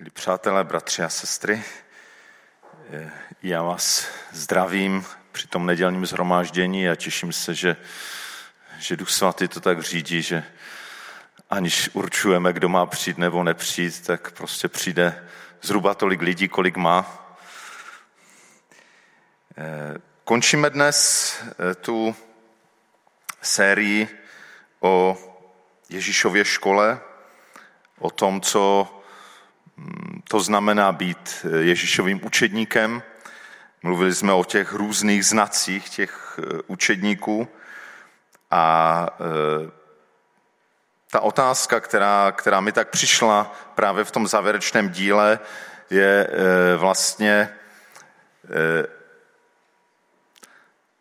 Milí 0.00 0.10
přátelé, 0.10 0.64
bratři 0.64 1.02
a 1.02 1.08
sestry, 1.08 1.64
já 3.42 3.62
vás 3.62 4.08
zdravím 4.32 5.06
při 5.32 5.46
tom 5.46 5.66
nedělním 5.66 6.06
zhromáždění 6.06 6.88
a 6.88 6.94
těším 6.94 7.32
se, 7.32 7.54
že, 7.54 7.76
že 8.78 8.96
Duch 8.96 9.10
Svatý 9.10 9.48
to 9.48 9.60
tak 9.60 9.82
řídí, 9.82 10.22
že 10.22 10.44
aniž 11.50 11.90
určujeme, 11.92 12.52
kdo 12.52 12.68
má 12.68 12.86
přijít 12.86 13.18
nebo 13.18 13.44
nepřijít, 13.44 14.06
tak 14.06 14.32
prostě 14.32 14.68
přijde 14.68 15.28
zhruba 15.62 15.94
tolik 15.94 16.22
lidí, 16.22 16.48
kolik 16.48 16.76
má. 16.76 17.26
Končíme 20.24 20.70
dnes 20.70 21.36
tu 21.80 22.16
sérii 23.42 24.08
o 24.80 25.18
Ježíšově 25.88 26.44
škole, 26.44 27.00
o 27.98 28.10
tom, 28.10 28.40
co 28.40 28.94
to 30.28 30.40
znamená 30.40 30.92
být 30.92 31.46
Ježíšovým 31.58 32.20
učedníkem. 32.24 33.02
Mluvili 33.82 34.14
jsme 34.14 34.32
o 34.32 34.44
těch 34.44 34.72
různých 34.72 35.26
znacích 35.26 35.88
těch 35.88 36.40
eh, 36.42 36.58
učedníků 36.66 37.48
a 38.50 39.06
eh, 39.10 39.70
ta 41.10 41.20
otázka, 41.20 41.80
která, 41.80 42.32
která 42.32 42.60
mi 42.60 42.72
tak 42.72 42.90
přišla 42.90 43.54
právě 43.74 44.04
v 44.04 44.10
tom 44.10 44.26
závěrečném 44.26 44.88
díle, 44.88 45.38
je 45.90 46.26
eh, 46.30 46.76
vlastně 46.76 47.48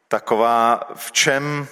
taková, 0.07 0.81
v 0.95 1.11
čem, 1.11 1.67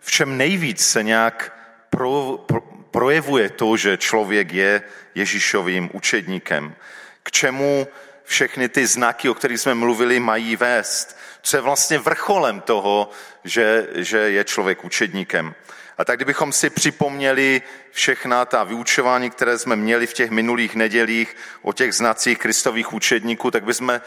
v 0.00 0.10
čem 0.10 0.36
nejvíc 0.36 0.86
se 0.86 1.02
nějak 1.02 1.58
pro, 1.90 2.38
pro, 2.46 2.60
projevuje 2.98 3.50
to, 3.50 3.76
že 3.76 3.96
člověk 3.96 4.52
je 4.52 4.82
Ježíšovým 5.14 5.90
učedníkem. 5.92 6.74
K 7.22 7.30
čemu 7.30 7.86
všechny 8.24 8.68
ty 8.68 8.86
znaky, 8.86 9.28
o 9.28 9.34
kterých 9.34 9.60
jsme 9.60 9.74
mluvili, 9.74 10.20
mají 10.20 10.56
vést. 10.56 11.18
Co 11.42 11.56
je 11.56 11.60
vlastně 11.60 11.98
vrcholem 11.98 12.60
toho, 12.60 13.10
že, 13.44 13.86
že 13.94 14.18
je 14.18 14.44
člověk 14.44 14.84
učedníkem. 14.84 15.54
A 15.98 16.04
tak 16.04 16.18
kdybychom 16.18 16.52
si 16.52 16.70
připomněli 16.70 17.62
všechna 17.90 18.44
ta 18.44 18.64
vyučování, 18.64 19.30
které 19.30 19.58
jsme 19.58 19.76
měli 19.76 20.06
v 20.06 20.14
těch 20.14 20.30
minulých 20.30 20.74
nedělích 20.74 21.36
o 21.62 21.72
těch 21.72 21.94
znacích 21.94 22.38
kristových 22.38 22.92
učedníků, 22.92 23.50
tak 23.50 23.64
bychom 23.64 24.00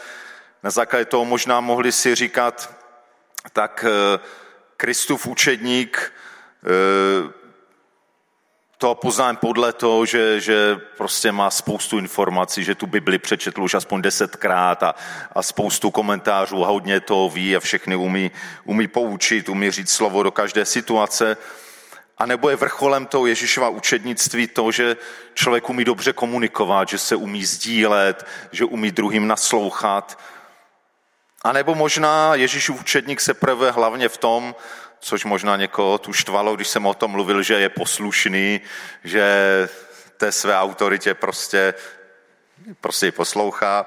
na 0.62 0.70
základě 0.70 1.04
toho 1.04 1.24
možná 1.24 1.60
mohli 1.60 1.92
si 1.92 2.14
říkat, 2.14 2.76
tak 3.52 3.84
eh, 3.88 4.20
Kristův 4.76 5.26
učedník 5.26 6.12
eh, 6.64 7.41
to 8.82 8.94
poznám 8.94 9.36
podle 9.36 9.72
toho, 9.72 10.06
že, 10.06 10.40
že 10.40 10.80
prostě 10.96 11.32
má 11.32 11.50
spoustu 11.50 11.98
informací, 11.98 12.64
že 12.64 12.74
tu 12.74 12.86
Bibli 12.86 13.18
přečetl 13.18 13.62
už 13.62 13.74
aspoň 13.74 14.02
desetkrát 14.02 14.82
a, 14.82 14.94
a 15.32 15.42
spoustu 15.42 15.90
komentářů 15.90 16.64
a 16.64 16.68
hodně 16.68 17.00
to 17.00 17.30
ví 17.34 17.56
a 17.56 17.60
všechny 17.60 17.96
umí, 17.96 18.30
umí 18.64 18.88
poučit, 18.88 19.48
umí 19.48 19.70
říct 19.70 19.90
slovo 19.90 20.22
do 20.22 20.30
každé 20.30 20.64
situace. 20.64 21.36
A 22.18 22.26
nebo 22.26 22.50
je 22.50 22.56
vrcholem 22.56 23.06
toho 23.06 23.26
Ježíšova 23.26 23.68
učednictví 23.68 24.46
to, 24.46 24.72
že 24.72 24.96
člověk 25.34 25.70
umí 25.70 25.84
dobře 25.84 26.12
komunikovat, 26.12 26.88
že 26.88 26.98
se 26.98 27.16
umí 27.16 27.44
sdílet, 27.44 28.26
že 28.52 28.64
umí 28.64 28.90
druhým 28.90 29.26
naslouchat. 29.26 30.18
A 31.44 31.52
nebo 31.52 31.74
možná 31.74 32.34
Ježíšův 32.34 32.80
učedník 32.80 33.20
se 33.20 33.34
projevuje 33.34 33.70
hlavně 33.70 34.08
v 34.08 34.16
tom, 34.16 34.54
což 35.02 35.24
možná 35.24 35.56
někoho 35.56 35.98
tu 35.98 36.12
štvalo, 36.12 36.56
když 36.56 36.68
jsem 36.68 36.86
o 36.86 36.94
tom 36.94 37.10
mluvil, 37.10 37.42
že 37.42 37.54
je 37.54 37.68
poslušný, 37.68 38.60
že 39.04 39.24
té 40.16 40.32
své 40.32 40.58
autoritě 40.58 41.14
prostě, 41.14 41.74
prostě 42.80 43.06
ji 43.06 43.12
poslouchá. 43.12 43.86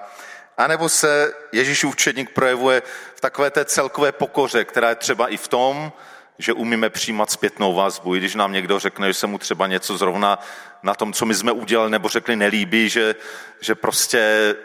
A 0.57 0.67
nebo 0.67 0.89
se 0.89 1.33
Ježíšův 1.51 1.93
učedník 1.93 2.29
projevuje 2.29 2.81
v 3.15 3.21
takové 3.21 3.51
té 3.51 3.65
celkové 3.65 4.11
pokoře, 4.11 4.65
která 4.65 4.89
je 4.89 4.95
třeba 4.95 5.27
i 5.27 5.37
v 5.37 5.47
tom, 5.47 5.91
že 6.37 6.53
umíme 6.53 6.89
přijímat 6.89 7.31
zpětnou 7.31 7.73
vazbu. 7.73 8.15
I 8.15 8.19
když 8.19 8.35
nám 8.35 8.51
někdo 8.51 8.79
řekne, 8.79 9.07
že 9.07 9.13
se 9.13 9.27
mu 9.27 9.37
třeba 9.37 9.67
něco 9.67 9.97
zrovna 9.97 10.39
na 10.83 10.93
tom, 10.93 11.13
co 11.13 11.25
my 11.25 11.35
jsme 11.35 11.51
udělali 11.51 11.91
nebo 11.91 12.09
řekli, 12.09 12.35
nelíbí, 12.35 12.89
že, 12.89 13.15
že 13.61 13.75
prostě 13.75 14.55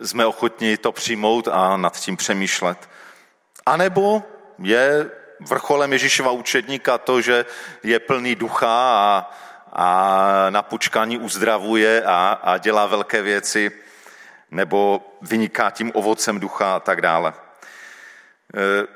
jsme 0.00 0.26
ochotni 0.26 0.76
to 0.76 0.92
přijmout 0.92 1.48
a 1.48 1.76
nad 1.76 2.00
tím 2.00 2.16
přemýšlet. 2.16 2.88
A 3.66 3.76
nebo 3.76 4.22
je 4.58 5.10
vrcholem 5.40 5.92
Ježíšova 5.92 6.30
učedníka 6.30 6.98
to, 6.98 7.20
že 7.20 7.44
je 7.82 7.98
plný 7.98 8.34
ducha 8.34 8.68
a, 8.68 9.30
a 9.72 10.46
na 10.50 10.62
počkání 10.62 11.18
uzdravuje 11.18 12.02
a, 12.02 12.40
a 12.42 12.58
dělá 12.58 12.86
velké 12.86 13.22
věci, 13.22 13.72
nebo 14.50 15.02
vyniká 15.22 15.70
tím 15.70 15.92
ovocem 15.94 16.40
ducha 16.40 16.76
a 16.76 16.80
tak 16.80 17.00
dále. 17.00 17.32
E, 18.56 18.86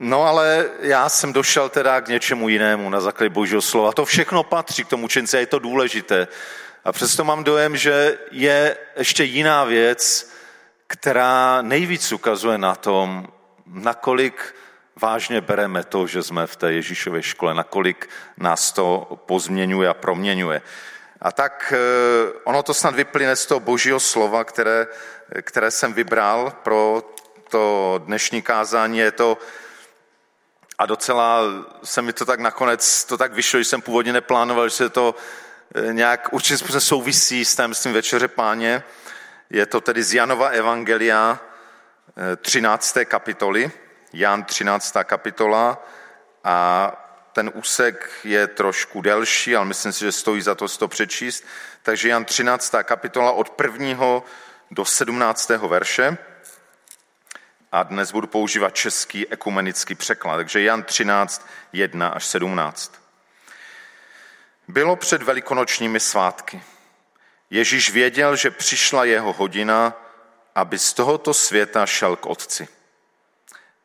no 0.00 0.22
ale 0.22 0.66
já 0.80 1.08
jsem 1.08 1.32
došel 1.32 1.68
teda 1.68 2.00
k 2.00 2.08
něčemu 2.08 2.48
jinému 2.48 2.90
na 2.90 3.00
základě 3.00 3.30
božího 3.30 3.62
slova. 3.62 3.92
To 3.92 4.04
všechno 4.04 4.42
patří 4.42 4.84
k 4.84 4.88
tomu 4.88 5.04
učenci 5.04 5.36
a 5.36 5.40
je 5.40 5.46
to 5.46 5.58
důležité. 5.58 6.28
A 6.84 6.92
přesto 6.92 7.24
mám 7.24 7.44
dojem, 7.44 7.76
že 7.76 8.18
je 8.30 8.76
ještě 8.96 9.24
jiná 9.24 9.64
věc, 9.64 10.32
která 10.86 11.62
nejvíc 11.62 12.12
ukazuje 12.12 12.58
na 12.58 12.74
tom, 12.74 13.28
nakolik 13.68 14.54
vážně 15.00 15.40
bereme 15.40 15.84
to, 15.84 16.06
že 16.06 16.22
jsme 16.22 16.46
v 16.46 16.56
té 16.56 16.72
Ježíšové 16.72 17.22
škole, 17.22 17.54
nakolik 17.54 18.08
nás 18.36 18.72
to 18.72 19.18
pozměňuje 19.26 19.88
a 19.88 19.94
proměňuje. 19.94 20.62
A 21.20 21.32
tak 21.32 21.72
eh, 21.76 22.32
ono 22.44 22.62
to 22.62 22.74
snad 22.74 22.94
vyplyne 22.94 23.36
z 23.36 23.46
toho 23.46 23.60
božího 23.60 24.00
slova, 24.00 24.44
které, 24.44 24.86
které 25.42 25.70
jsem 25.70 25.92
vybral 25.92 26.52
pro 26.62 27.02
to 27.50 27.94
dnešní 28.06 28.42
kázání. 28.42 28.98
Je 28.98 29.12
to, 29.12 29.38
a 30.78 30.86
docela 30.86 31.42
se 31.84 32.02
mi 32.02 32.12
to 32.12 32.24
tak 32.24 32.40
nakonec, 32.40 33.04
to 33.04 33.16
tak 33.16 33.32
vyšlo, 33.32 33.58
že 33.58 33.64
jsem 33.64 33.82
původně 33.82 34.12
neplánoval, 34.12 34.68
že 34.68 34.74
se 34.74 34.88
to 34.88 35.14
eh, 35.74 35.92
nějak 35.92 36.32
určitě 36.32 36.80
souvisí 36.80 37.44
s 37.44 37.54
tajemstvím 37.54 37.94
Večeře 37.94 38.28
páně. 38.28 38.82
Je 39.50 39.66
to 39.66 39.80
tedy 39.80 40.02
z 40.02 40.14
Janova 40.14 40.48
Evangelia 40.48 41.40
13. 42.36 42.96
Eh, 42.96 43.04
kapitoly. 43.04 43.70
Jan 44.12 44.44
13. 44.44 45.04
kapitola 45.04 45.86
a 46.44 46.92
ten 47.32 47.50
úsek 47.54 48.10
je 48.24 48.46
trošku 48.46 49.00
delší, 49.00 49.56
ale 49.56 49.64
myslím 49.66 49.92
si, 49.92 50.00
že 50.00 50.12
stojí 50.12 50.42
za 50.42 50.54
to 50.54 50.68
to 50.68 50.88
přečíst. 50.88 51.44
Takže 51.82 52.08
Jan 52.08 52.24
13. 52.24 52.74
kapitola 52.82 53.32
od 53.32 53.60
1. 53.62 54.22
do 54.70 54.84
17. 54.84 55.68
verše. 55.68 56.18
A 57.72 57.82
dnes 57.82 58.12
budu 58.12 58.26
používat 58.26 58.74
český 58.74 59.28
ekumenický 59.28 59.94
překlad. 59.94 60.36
Takže 60.36 60.62
Jan 60.62 60.82
13, 60.82 61.46
1 61.72 62.08
až 62.08 62.26
17. 62.26 62.92
Bylo 64.68 64.96
před 64.96 65.22
velikonočními 65.22 66.00
svátky. 66.00 66.62
Ježíš 67.50 67.90
věděl, 67.90 68.36
že 68.36 68.50
přišla 68.50 69.04
jeho 69.04 69.32
hodina, 69.32 70.07
aby 70.58 70.78
z 70.78 70.92
tohoto 70.92 71.34
světa 71.34 71.86
šel 71.86 72.16
k 72.16 72.26
otci 72.26 72.68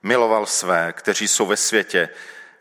miloval 0.04 0.46
své, 0.46 0.94
kteří 0.94 1.28
jsou 1.28 1.46
ve 1.46 1.58
světě 1.58 2.10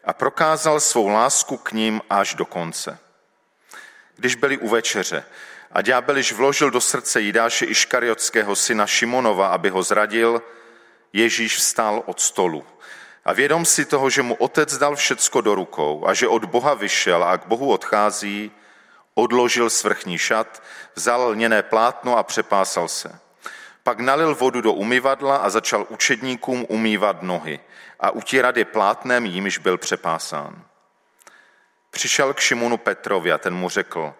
a 0.04 0.12
prokázal 0.12 0.80
svou 0.80 1.08
lásku 1.08 1.56
k 1.56 1.72
ním 1.72 2.00
až 2.10 2.34
do 2.34 2.46
konce. 2.46 2.98
Když 4.16 4.34
byli 4.34 4.58
u 4.58 4.68
večeře 4.68 5.24
a 5.72 5.82
ďábel 5.82 6.16
již 6.16 6.32
vložil 6.32 6.70
do 6.70 6.80
srdce 6.80 7.20
Jidáše 7.20 7.66
Iškariotského 7.66 8.56
syna 8.56 8.86
Šimonova, 8.86 9.48
aby 9.48 9.70
ho 9.70 9.82
zradil, 9.82 10.42
Ježíš 11.12 11.56
vstal 11.56 12.02
od 12.06 12.20
stolu. 12.20 12.66
A 13.24 13.32
vědom 13.32 13.64
si 13.64 13.84
toho, 13.84 14.10
že 14.10 14.22
mu 14.22 14.34
otec 14.34 14.78
dal 14.78 14.96
všecko 14.96 15.40
do 15.40 15.54
rukou 15.54 16.06
a 16.06 16.14
že 16.14 16.28
od 16.28 16.44
Boha 16.44 16.74
vyšel 16.74 17.24
a 17.24 17.38
k 17.38 17.46
Bohu 17.46 17.70
odchází, 17.70 18.52
odložil 19.14 19.70
svrchní 19.70 20.18
šat, 20.18 20.62
vzal 20.94 21.28
lněné 21.28 21.62
plátno 21.62 22.16
a 22.16 22.22
přepásal 22.22 22.88
se. 22.88 23.21
Pak 23.82 24.00
nalil 24.00 24.34
vodu 24.34 24.60
do 24.60 24.72
umyvadla 24.72 25.36
a 25.36 25.50
začal 25.50 25.86
učedníkům 25.88 26.66
umývat 26.68 27.22
nohy 27.22 27.60
a 28.00 28.10
utírat 28.10 28.56
je 28.56 28.64
plátnem, 28.64 29.26
jímž 29.26 29.58
byl 29.58 29.78
přepásán. 29.78 30.64
Přišel 31.90 32.34
k 32.34 32.40
Šimonu 32.40 32.76
Petrovi 32.76 33.32
a 33.32 33.38
ten 33.38 33.54
mu 33.54 33.68
řekl, 33.68 34.14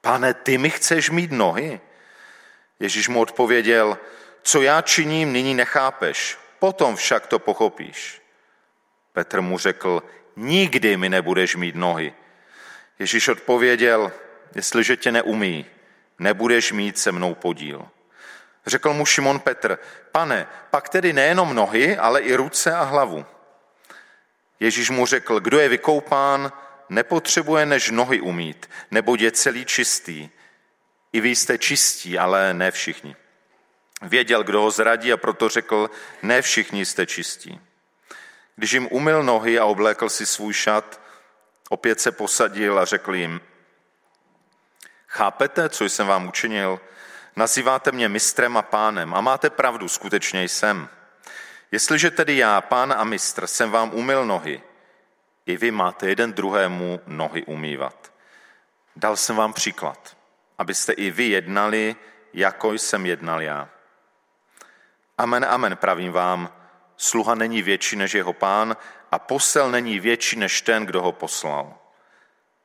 pane, 0.00 0.34
ty 0.34 0.58
mi 0.58 0.70
chceš 0.70 1.10
mít 1.10 1.32
nohy? 1.32 1.80
Ježíš 2.80 3.08
mu 3.08 3.20
odpověděl, 3.20 3.98
co 4.42 4.62
já 4.62 4.80
činím, 4.80 5.32
nyní 5.32 5.54
nechápeš, 5.54 6.38
potom 6.58 6.96
však 6.96 7.26
to 7.26 7.38
pochopíš. 7.38 8.22
Petr 9.12 9.40
mu 9.40 9.58
řekl, 9.58 10.02
nikdy 10.36 10.96
mi 10.96 11.08
nebudeš 11.08 11.56
mít 11.56 11.74
nohy. 11.74 12.14
Ježíš 12.98 13.28
odpověděl, 13.28 14.12
jestliže 14.54 14.96
tě 14.96 15.12
neumí, 15.12 15.66
nebudeš 16.18 16.72
mít 16.72 16.98
se 16.98 17.12
mnou 17.12 17.34
podíl. 17.34 17.88
Řekl 18.66 18.92
mu 18.92 19.06
Šimon 19.06 19.40
Petr, 19.40 19.78
pane, 20.12 20.46
pak 20.70 20.88
tedy 20.88 21.12
nejenom 21.12 21.54
nohy, 21.54 21.96
ale 21.96 22.20
i 22.20 22.34
ruce 22.34 22.72
a 22.72 22.82
hlavu. 22.82 23.26
Ježíš 24.60 24.90
mu 24.90 25.06
řekl, 25.06 25.40
kdo 25.40 25.58
je 25.58 25.68
vykoupán, 25.68 26.52
nepotřebuje 26.88 27.66
než 27.66 27.90
nohy 27.90 28.20
umít, 28.20 28.70
nebo 28.90 29.16
je 29.18 29.32
celý 29.32 29.64
čistý. 29.64 30.30
i 31.12 31.20
vy 31.20 31.28
jste 31.28 31.58
čistí, 31.58 32.18
ale 32.18 32.54
ne 32.54 32.70
všichni. 32.70 33.16
Věděl, 34.02 34.44
kdo 34.44 34.60
ho 34.60 34.70
zradí 34.70 35.12
a 35.12 35.16
proto 35.16 35.48
řekl, 35.48 35.90
ne 36.22 36.42
všichni 36.42 36.86
jste 36.86 37.06
čistí. 37.06 37.60
Když 38.56 38.72
jim 38.72 38.88
umyl 38.90 39.22
nohy 39.22 39.58
a 39.58 39.64
oblékl 39.64 40.08
si 40.08 40.26
svůj 40.26 40.52
šat, 40.52 41.00
opět 41.68 42.00
se 42.00 42.12
posadil 42.12 42.78
a 42.78 42.84
řekl 42.84 43.14
jim, 43.14 43.40
chápete, 45.06 45.68
co 45.68 45.84
jsem 45.84 46.06
vám 46.06 46.28
učinil? 46.28 46.80
Nazýváte 47.36 47.92
mě 47.92 48.08
mistrem 48.08 48.56
a 48.56 48.62
pánem 48.62 49.14
a 49.14 49.20
máte 49.20 49.50
pravdu, 49.50 49.88
skutečně 49.88 50.44
jsem. 50.44 50.88
Jestliže 51.70 52.10
tedy 52.10 52.36
já, 52.36 52.60
pán 52.60 52.92
a 52.92 53.04
mistr, 53.04 53.46
jsem 53.46 53.70
vám 53.70 53.94
umyl 53.94 54.26
nohy, 54.26 54.62
i 55.46 55.56
vy 55.56 55.70
máte 55.70 56.08
jeden 56.08 56.32
druhému 56.32 57.00
nohy 57.06 57.44
umývat. 57.44 58.12
Dal 58.96 59.16
jsem 59.16 59.36
vám 59.36 59.52
příklad, 59.52 60.16
abyste 60.58 60.92
i 60.92 61.10
vy 61.10 61.24
jednali, 61.24 61.96
jako 62.32 62.72
jsem 62.72 63.06
jednal 63.06 63.42
já. 63.42 63.68
Amen, 65.18 65.44
amen, 65.44 65.76
pravím 65.76 66.12
vám, 66.12 66.52
sluha 66.96 67.34
není 67.34 67.62
větší 67.62 67.96
než 67.96 68.14
jeho 68.14 68.32
pán 68.32 68.76
a 69.12 69.18
posel 69.18 69.70
není 69.70 70.00
větší 70.00 70.38
než 70.38 70.62
ten, 70.62 70.86
kdo 70.86 71.02
ho 71.02 71.12
poslal. 71.12 71.78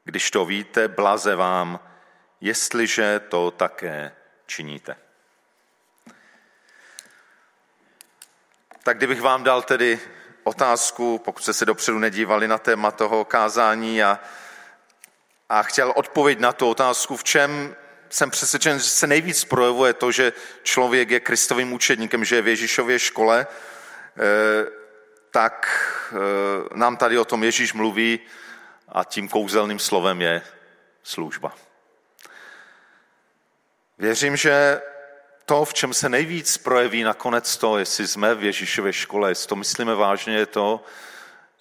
Když 0.03 0.31
to 0.31 0.45
víte, 0.45 0.87
blaze 0.87 1.35
vám, 1.35 1.79
jestliže 2.41 3.19
to 3.19 3.51
také 3.51 4.11
činíte. 4.49 4.95
Tak 8.83 8.97
kdybych 8.97 9.21
vám 9.21 9.43
dal 9.43 9.61
tedy 9.61 9.99
otázku, 10.43 11.17
pokud 11.17 11.43
jste 11.43 11.53
se 11.53 11.65
dopředu 11.65 11.99
nedívali 11.99 12.47
na 12.47 12.57
téma 12.57 12.91
toho 12.91 13.25
kázání 13.25 14.03
a, 14.03 14.19
a 15.49 15.63
chtěl 15.63 15.93
odpovědět 15.95 16.41
na 16.41 16.53
tu 16.53 16.69
otázku, 16.69 17.17
v 17.17 17.23
čem 17.23 17.75
jsem 18.09 18.31
přesvědčen, 18.31 18.79
že 18.79 18.89
se 18.89 19.07
nejvíc 19.07 19.45
projevuje 19.45 19.93
to, 19.93 20.11
že 20.11 20.33
člověk 20.63 21.11
je 21.11 21.19
kristovým 21.19 21.73
učedníkem, 21.73 22.25
že 22.25 22.35
je 22.35 22.41
v 22.41 22.47
Ježíšově 22.47 22.99
škole, 22.99 23.47
eh, 23.47 24.65
tak 25.31 25.69
eh, 26.11 26.17
nám 26.75 26.97
tady 26.97 27.17
o 27.17 27.25
tom 27.25 27.43
Ježíš 27.43 27.73
mluví 27.73 28.19
a 28.87 29.03
tím 29.03 29.29
kouzelným 29.29 29.79
slovem 29.79 30.21
je 30.21 30.41
služba. 31.03 31.68
Věřím, 33.99 34.37
že 34.37 34.81
to, 35.45 35.65
v 35.65 35.73
čem 35.73 35.93
se 35.93 36.09
nejvíc 36.09 36.57
projeví 36.57 37.03
nakonec 37.03 37.57
to, 37.57 37.77
jestli 37.77 38.07
jsme 38.07 38.35
v 38.35 38.43
Ježíšově 38.43 38.93
škole, 38.93 39.31
jestli 39.31 39.47
to 39.47 39.55
myslíme 39.55 39.95
vážně, 39.95 40.35
je 40.35 40.45
to, 40.45 40.83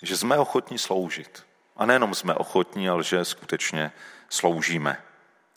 že 0.03 0.17
jsme 0.17 0.39
ochotní 0.39 0.79
sloužit. 0.79 1.45
A 1.77 1.87
nejenom 1.87 2.15
jsme 2.15 2.35
ochotní, 2.35 2.89
ale 2.89 3.05
že 3.05 3.25
skutečně 3.25 3.93
sloužíme 4.29 5.03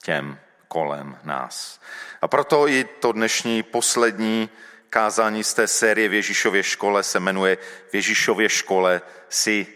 těm 0.03 0.39
kolem 0.67 1.19
nás. 1.23 1.79
A 2.21 2.27
proto 2.27 2.67
i 2.67 2.83
to 2.83 3.11
dnešní 3.11 3.63
poslední 3.63 4.49
kázání 4.89 5.43
z 5.43 5.53
té 5.53 5.67
série 5.67 6.09
v 6.09 6.13
Ježíšově 6.13 6.63
škole 6.63 7.03
se 7.03 7.19
jmenuje 7.19 7.57
V 7.91 7.93
Ježíšově 7.93 8.49
škole 8.49 9.01
si, 9.29 9.67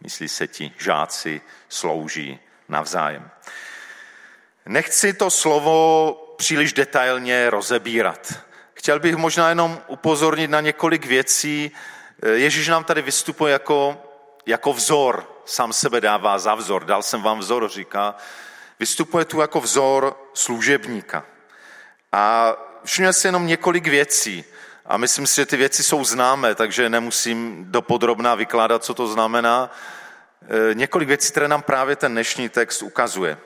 myslí 0.00 0.28
se 0.28 0.46
ti, 0.46 0.72
žáci 0.78 1.40
slouží 1.68 2.38
navzájem. 2.68 3.30
Nechci 4.66 5.12
to 5.12 5.30
slovo 5.30 6.27
příliš 6.38 6.72
detailně 6.72 7.50
rozebírat. 7.50 8.32
Chtěl 8.74 9.00
bych 9.00 9.16
možná 9.16 9.48
jenom 9.48 9.80
upozornit 9.86 10.50
na 10.50 10.60
několik 10.60 11.06
věcí. 11.06 11.70
Ježíš 12.32 12.68
nám 12.68 12.84
tady 12.84 13.02
vystupuje 13.02 13.52
jako, 13.52 14.02
jako 14.46 14.72
vzor, 14.72 15.42
sám 15.44 15.72
sebe 15.72 16.00
dává 16.00 16.38
za 16.38 16.54
vzor. 16.54 16.84
Dal 16.84 17.02
jsem 17.02 17.22
vám 17.22 17.38
vzor, 17.38 17.68
říká. 17.68 18.14
Vystupuje 18.80 19.24
tu 19.24 19.40
jako 19.40 19.60
vzor 19.60 20.16
služebníka. 20.34 21.24
A 22.12 22.54
všimněl 22.84 23.12
si 23.12 23.28
jenom 23.28 23.46
několik 23.46 23.86
věcí. 23.86 24.44
A 24.86 24.96
myslím 24.96 25.26
si, 25.26 25.36
že 25.36 25.46
ty 25.46 25.56
věci 25.56 25.82
jsou 25.82 26.04
známé, 26.04 26.54
takže 26.54 26.88
nemusím 26.88 27.64
dopodrobná 27.68 28.34
vykládat, 28.34 28.84
co 28.84 28.94
to 28.94 29.08
znamená. 29.08 29.70
E, 30.70 30.74
několik 30.74 31.08
věcí, 31.08 31.30
které 31.30 31.48
nám 31.48 31.62
právě 31.62 31.96
ten 31.96 32.12
dnešní 32.12 32.48
text 32.48 32.82
ukazuje. 32.82 33.38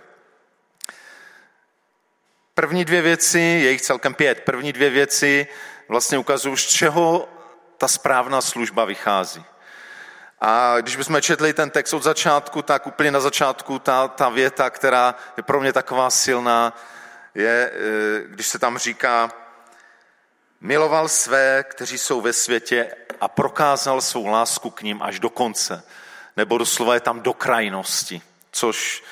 První 2.63 2.85
dvě 2.85 3.03
věci, 3.03 3.41
je 3.41 3.71
jich 3.71 3.83
celkem 3.83 4.15
pět, 4.15 4.41
první 4.41 4.73
dvě 4.73 4.91
věci 4.91 5.47
vlastně 5.89 6.19
ukazují, 6.19 6.57
z 6.57 6.67
čeho 6.67 7.29
ta 7.79 7.89
správná 7.89 8.41
služba 8.41 8.85
vychází. 8.85 9.45
A 10.41 10.81
když 10.81 10.97
bychom 10.97 11.23
četli 11.23 11.53
ten 11.53 11.71
text 11.71 11.93
od 11.93 12.03
začátku, 12.03 12.63
tak 12.63 12.87
úplně 12.87 13.11
na 13.11 13.21
začátku 13.21 13.79
ta, 13.79 14.09
ta 14.09 14.29
věta, 14.29 14.71
která 14.71 15.15
je 15.37 15.43
pro 15.43 15.61
mě 15.61 15.73
taková 15.73 16.11
silná, 16.11 16.79
je, 17.35 17.73
e, 17.75 18.29
když 18.29 18.47
se 18.47 18.59
tam 18.59 18.79
říká, 18.79 19.31
miloval 20.61 21.09
své, 21.09 21.65
kteří 21.69 21.99
jsou 21.99 22.21
ve 22.21 22.33
světě 22.33 22.95
a 23.21 23.29
prokázal 23.29 24.01
svou 24.01 24.27
lásku 24.27 24.71
k 24.71 24.83
ním 24.83 25.03
až 25.03 25.21
do 25.21 25.31
konce. 25.31 25.83
Nebo 26.37 26.59
doslova 26.59 26.95
je 26.95 27.01
tam 27.01 27.21
do 27.21 27.33
krajnosti, 27.33 28.23
což 28.53 29.03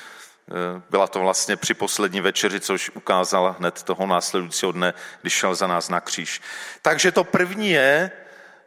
byla 0.89 1.07
to 1.07 1.19
vlastně 1.19 1.55
při 1.55 1.73
poslední 1.73 2.21
večeři, 2.21 2.59
což 2.59 2.89
ukázala 2.89 3.55
hned 3.59 3.83
toho 3.83 4.07
následujícího 4.07 4.71
dne, 4.71 4.93
když 5.21 5.33
šel 5.33 5.55
za 5.55 5.67
nás 5.67 5.89
na 5.89 6.01
kříž. 6.01 6.41
Takže 6.81 7.11
to 7.11 7.23
první 7.23 7.69
je, 7.69 8.11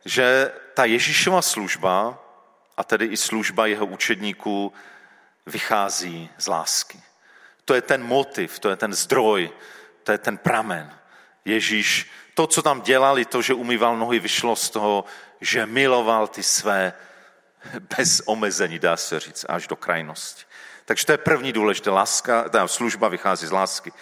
že 0.05 0.53
ta 0.75 0.85
Ježíšova 0.85 1.43
služba, 1.43 2.19
a 2.77 2.85
tedy 2.85 3.07
i 3.07 3.17
služba 3.17 3.67
jeho 3.67 3.87
učedníků, 3.87 4.73
vychází 5.47 6.31
z 6.39 6.47
lásky. 6.47 7.03
To 7.65 7.75
je 7.75 7.83
ten 7.83 8.03
motiv, 8.03 8.59
to 8.59 8.71
je 8.71 8.77
ten 8.77 8.95
zdroj, 8.95 9.51
to 10.03 10.13
je 10.13 10.19
ten 10.19 10.39
pramen. 10.39 10.99
Ježíš, 11.45 12.11
to, 12.35 12.47
co 12.47 12.63
tam 12.63 12.81
dělali, 12.81 13.25
to, 13.25 13.43
že 13.43 13.55
umýval 13.55 13.97
nohy, 13.97 14.19
vyšlo 14.19 14.57
z 14.57 14.71
toho, 14.71 15.05
že 15.41 15.67
miloval 15.67 16.29
ty 16.29 16.43
své 16.43 16.93
bez 17.97 18.23
omezení, 18.27 18.79
dá 18.79 18.97
se 18.97 19.21
říct, 19.21 19.47
až 19.49 19.67
do 19.67 19.77
krajnosti. 19.77 20.45
Takže 20.85 21.07
to 21.07 21.13
je 21.13 21.19
první 21.19 21.53
důležité, 21.53 21.91
láska, 21.91 22.49
ta 22.49 22.69
služba 22.69 23.09
vychází 23.09 23.47
z 23.47 23.51
lásky. 23.51 23.93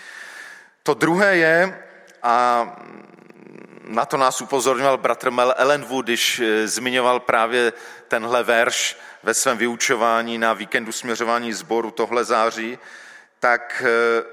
To 0.82 0.94
druhé 0.94 1.36
je, 1.36 1.82
a 2.22 2.66
na 3.82 4.04
to 4.04 4.16
nás 4.16 4.40
upozorňoval 4.40 4.98
bratr 4.98 5.30
Mel 5.30 5.54
Ellenwood, 5.56 6.04
když 6.04 6.40
eh, 6.40 6.68
zmiňoval 6.68 7.20
právě 7.20 7.72
tenhle 8.08 8.42
verš 8.42 8.96
ve 9.22 9.34
svém 9.34 9.58
vyučování 9.58 10.38
na 10.38 10.52
víkendu 10.52 10.92
směřování 10.92 11.52
sboru 11.52 11.90
tohle 11.90 12.24
září, 12.24 12.78
tak 13.40 13.82
eh, 13.86 14.24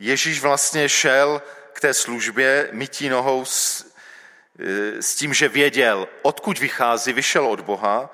Ježíš 0.00 0.40
vlastně 0.40 0.88
šel 0.88 1.42
k 1.72 1.80
té 1.80 1.94
službě 1.94 2.68
mytí 2.72 3.08
nohou 3.08 3.44
s, 3.44 3.86
eh, 4.58 5.02
s 5.02 5.14
tím, 5.14 5.34
že 5.34 5.48
věděl, 5.48 6.08
odkud 6.22 6.58
vychází, 6.58 7.12
vyšel 7.12 7.46
od 7.46 7.60
Boha, 7.60 8.10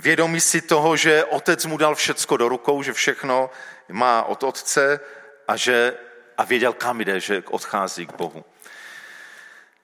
Vědomí 0.00 0.40
si 0.40 0.60
toho, 0.60 0.96
že 0.96 1.24
otec 1.24 1.66
mu 1.66 1.76
dal 1.76 1.94
všecko 1.94 2.36
do 2.36 2.48
rukou, 2.48 2.82
že 2.82 2.92
všechno 2.92 3.50
má 3.88 4.22
od 4.22 4.42
otce 4.42 5.00
a, 5.48 5.56
že, 5.56 5.94
a 6.38 6.44
věděl, 6.44 6.72
kam 6.72 7.00
jde, 7.00 7.20
že 7.20 7.42
odchází 7.50 8.06
k 8.06 8.16
Bohu. 8.16 8.44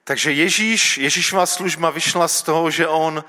Takže 0.03 0.31
Ježíš, 0.31 0.97
Ježíšová 0.97 1.45
služba 1.45 1.89
vyšla 1.89 2.27
z 2.27 2.41
toho, 2.41 2.71
že 2.71 2.87
on 2.87 3.23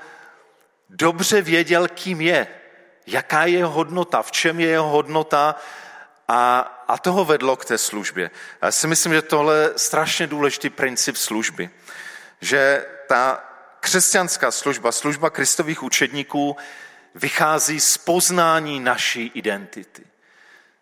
dobře 0.89 1.41
věděl, 1.41 1.87
kým 1.87 2.21
je, 2.21 2.47
jaká 3.07 3.45
je 3.45 3.57
jeho 3.57 3.71
hodnota, 3.71 4.21
v 4.21 4.31
čem 4.31 4.59
je 4.59 4.67
jeho 4.67 4.87
hodnota 4.87 5.55
a, 6.27 6.59
a 6.87 6.97
toho 6.97 7.25
vedlo 7.25 7.55
k 7.55 7.65
té 7.65 7.77
službě. 7.77 8.31
Já 8.61 8.71
si 8.71 8.87
myslím, 8.87 9.13
že 9.13 9.21
tohle 9.21 9.57
je 9.57 9.73
strašně 9.75 10.27
důležitý 10.27 10.69
princip 10.69 11.17
služby. 11.17 11.69
Že 12.41 12.85
ta 13.07 13.48
křesťanská 13.79 14.51
služba, 14.51 14.91
služba 14.91 15.29
kristových 15.29 15.83
učedníků 15.83 16.57
vychází 17.15 17.79
z 17.79 17.97
poznání 17.97 18.79
naší 18.79 19.31
identity. 19.33 20.03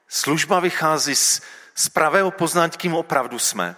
Služba 0.08 0.60
vychází 0.60 1.16
z, 1.16 1.42
z 1.76 1.90
pravého 1.90 2.32
poznání, 2.32 2.72
kým 2.72 2.96
opravdu 2.96 3.40
jsme. 3.40 3.76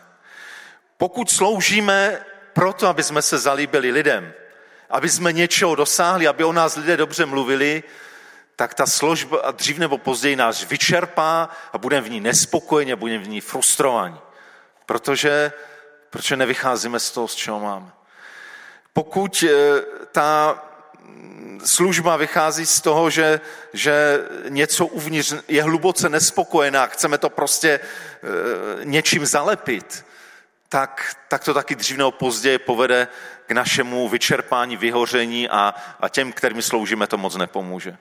Pokud 0.98 1.32
sloužíme 1.32 2.26
proto, 2.54 2.88
aby 2.88 3.04
jsme 3.04 3.22
se 3.22 3.38
zalíbili 3.38 3.92
lidem, 3.92 4.34
aby 4.90 5.10
jsme 5.10 5.34
něčeho 5.34 5.76
dosáhli, 5.76 6.28
aby 6.28 6.44
o 6.44 6.54
nás 6.54 6.76
lidé 6.76 6.98
dobře 6.98 7.26
mluvili, 7.26 7.84
tak 8.56 8.74
ta 8.74 8.86
služba 8.86 9.52
dřív 9.52 9.78
nebo 9.78 9.98
později 9.98 10.36
nás 10.36 10.64
vyčerpá 10.64 11.50
a 11.74 11.78
budeme 11.78 12.08
v 12.08 12.10
ní 12.10 12.22
nespokojeni 12.22 12.96
budeme 12.96 13.24
v 13.24 13.28
ní 13.28 13.42
frustrovaní. 13.42 14.20
Protože, 14.86 15.52
protože 16.10 16.36
nevycházíme 16.36 17.00
z 17.00 17.12
toho, 17.12 17.28
z 17.28 17.36
čeho 17.36 17.60
máme. 17.60 17.92
Pokud 19.00 19.44
eh, 19.48 19.82
ta 20.12 20.60
služba 21.66 22.18
vychází 22.18 22.66
z 22.66 22.82
toho, 22.82 23.10
že, 23.10 23.42
že 23.74 24.20
něco 24.50 24.86
uvnitř 24.86 25.34
je 25.48 25.64
hluboce 25.64 26.10
nespokojená, 26.10 26.88
chceme 26.88 27.18
to 27.18 27.30
prostě 27.30 27.70
e, 27.70 27.80
něčím 28.84 29.26
zalepit, 29.26 30.06
tak, 30.70 31.16
tak 31.28 31.44
to 31.44 31.54
taky 31.54 31.76
dřív 31.76 31.98
nebo 31.98 32.12
později 32.12 32.58
povede 32.58 33.08
k 33.48 33.52
našemu 33.52 34.10
vyčerpání, 34.10 34.78
vyhoření 34.78 35.50
a, 35.50 35.76
a 36.00 36.10
těm, 36.10 36.32
kterým 36.32 36.62
sloužíme, 36.62 37.08
to 37.08 37.18
moc 37.18 37.36
nepomůže. 37.36 37.98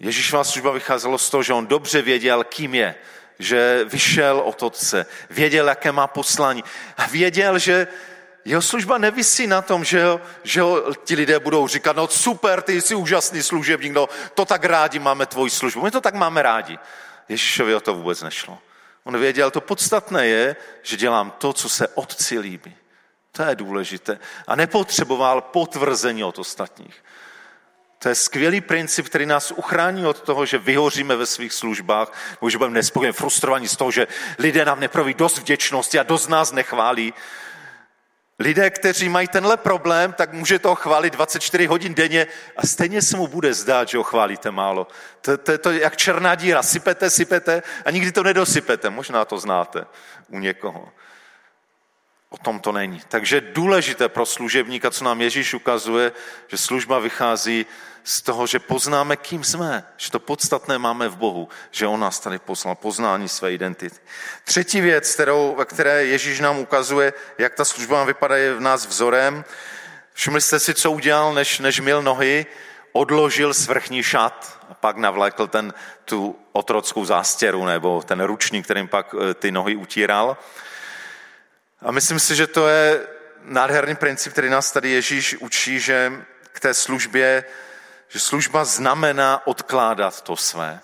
Ježíšová 0.00 0.44
služba 0.44 0.70
vycházela 0.70 1.18
z 1.18 1.30
toho, 1.30 1.42
že 1.42 1.52
on 1.52 1.66
dobře 1.66 2.02
věděl, 2.02 2.44
kým 2.44 2.74
je, 2.74 2.94
že 3.38 3.84
vyšel 3.84 4.38
od 4.38 4.62
otce, 4.62 5.06
věděl, 5.30 5.68
jaké 5.68 5.92
má 5.92 6.06
poslání 6.06 6.64
věděl, 7.10 7.58
že 7.58 7.86
jeho 8.44 8.62
služba 8.62 8.98
nevisí 8.98 9.46
na 9.46 9.62
tom, 9.62 9.84
že, 9.84 10.04
ho, 10.04 10.20
že 10.42 10.60
ho, 10.60 10.94
ti 10.94 11.14
lidé 11.14 11.38
budou 11.38 11.68
říkat, 11.68 11.96
no 11.96 12.08
super, 12.08 12.62
ty 12.62 12.80
jsi 12.80 12.94
úžasný 12.94 13.42
služebník, 13.42 13.92
no 13.92 14.08
to 14.34 14.44
tak 14.44 14.64
rádi 14.64 14.98
máme 14.98 15.26
tvoji 15.26 15.50
službu. 15.50 15.82
My 15.82 15.90
to 15.90 16.00
tak 16.00 16.14
máme 16.14 16.42
rádi. 16.42 16.78
Ježíšovi 17.28 17.74
o 17.74 17.80
to 17.80 17.94
vůbec 17.94 18.22
nešlo. 18.22 18.58
On 19.04 19.18
věděl, 19.18 19.50
to 19.50 19.60
podstatné 19.60 20.26
je, 20.26 20.56
že 20.82 20.96
dělám 20.96 21.30
to, 21.30 21.52
co 21.52 21.68
se 21.68 21.88
otci 21.88 22.38
líbí. 22.38 22.76
To 23.32 23.42
je 23.42 23.54
důležité. 23.54 24.18
A 24.46 24.56
nepotřeboval 24.56 25.40
potvrzení 25.40 26.24
od 26.24 26.38
ostatních. 26.38 27.04
To 27.98 28.08
je 28.08 28.14
skvělý 28.14 28.60
princip, 28.60 29.06
který 29.06 29.26
nás 29.26 29.50
uchrání 29.50 30.06
od 30.06 30.20
toho, 30.20 30.46
že 30.46 30.58
vyhoříme 30.58 31.16
ve 31.16 31.26
svých 31.26 31.52
službách, 31.52 32.12
nebo 32.40 32.50
že 32.50 32.58
budeme 32.58 32.74
nespokojeni, 32.74 33.12
frustrovaní 33.12 33.68
z 33.68 33.76
toho, 33.76 33.90
že 33.90 34.06
lidé 34.38 34.64
nám 34.64 34.80
neproví 34.80 35.14
dost 35.14 35.38
vděčnosti 35.38 35.98
a 35.98 36.02
dost 36.02 36.28
nás 36.28 36.52
nechválí. 36.52 37.14
Lidé, 38.40 38.70
kteří 38.70 39.08
mají 39.08 39.28
tenhle 39.28 39.56
problém, 39.56 40.12
tak 40.12 40.32
může 40.32 40.58
to 40.58 40.74
chválit 40.74 41.12
24 41.12 41.66
hodin 41.66 41.94
denně 41.94 42.26
a 42.56 42.66
stejně 42.66 43.02
se 43.02 43.16
mu 43.16 43.26
bude 43.26 43.54
zdát, 43.54 43.88
že 43.88 43.98
ho 43.98 44.04
chválíte 44.04 44.50
málo. 44.50 44.86
To, 45.20 45.38
to 45.38 45.52
je 45.52 45.58
to 45.58 45.70
jak 45.70 45.96
černá 45.96 46.34
díra. 46.34 46.62
Sypete, 46.62 47.10
sypete 47.10 47.62
a 47.84 47.90
nikdy 47.90 48.12
to 48.12 48.22
nedosypete. 48.22 48.90
Možná 48.90 49.24
to 49.24 49.38
znáte 49.38 49.86
u 50.28 50.38
někoho. 50.38 50.88
O 52.30 52.36
tom 52.36 52.60
to 52.60 52.72
není. 52.72 53.00
Takže 53.08 53.40
důležité 53.40 54.08
pro 54.08 54.26
služebníka, 54.26 54.90
co 54.90 55.04
nám 55.04 55.20
Ježíš 55.20 55.54
ukazuje, 55.54 56.12
že 56.48 56.56
služba 56.56 56.98
vychází 56.98 57.66
z 58.04 58.22
toho, 58.22 58.46
že 58.46 58.58
poznáme, 58.58 59.16
kým 59.16 59.44
jsme, 59.44 59.84
že 59.96 60.10
to 60.10 60.18
podstatné 60.18 60.78
máme 60.78 61.08
v 61.08 61.16
Bohu, 61.16 61.48
že 61.70 61.86
On 61.86 62.00
nás 62.00 62.20
tady 62.20 62.38
poslal, 62.38 62.74
poznání 62.74 63.28
své 63.28 63.52
identity. 63.52 63.96
Třetí 64.44 64.80
věc, 64.80 65.14
kterou, 65.14 65.54
ve 65.58 65.64
které 65.64 66.04
Ježíš 66.04 66.40
nám 66.40 66.58
ukazuje, 66.58 67.12
jak 67.38 67.54
ta 67.54 67.64
služba 67.64 68.04
vypadá, 68.04 68.36
je 68.36 68.54
v 68.54 68.60
nás 68.60 68.86
vzorem. 68.86 69.44
Všimli 70.12 70.40
jste 70.40 70.60
si, 70.60 70.74
co 70.74 70.90
udělal, 70.92 71.34
než, 71.34 71.58
než 71.58 71.80
mil 71.80 72.02
nohy, 72.02 72.46
odložil 72.92 73.54
svrchní 73.54 74.02
šat 74.02 74.58
a 74.70 74.74
pak 74.74 74.96
navlékl 74.96 75.46
ten, 75.46 75.74
tu 76.04 76.38
otrockou 76.52 77.04
zástěru 77.04 77.64
nebo 77.64 78.02
ten 78.02 78.20
ručník, 78.20 78.64
kterým 78.64 78.88
pak 78.88 79.14
eh, 79.14 79.34
ty 79.34 79.52
nohy 79.52 79.76
utíral. 79.76 80.36
A 81.82 81.92
myslím 81.92 82.20
si, 82.20 82.36
že 82.36 82.46
to 82.46 82.68
je 82.68 83.06
nádherný 83.44 83.94
princip, 83.96 84.32
který 84.32 84.48
nás 84.48 84.72
tady 84.72 84.90
Ježíš 84.90 85.36
učí, 85.36 85.80
že 85.80 86.12
k 86.52 86.60
té 86.60 86.74
službě, 86.74 87.44
že 88.10 88.18
služba 88.18 88.64
znamená 88.64 89.46
odkládat 89.46 90.20
to 90.20 90.36
své. 90.36 90.80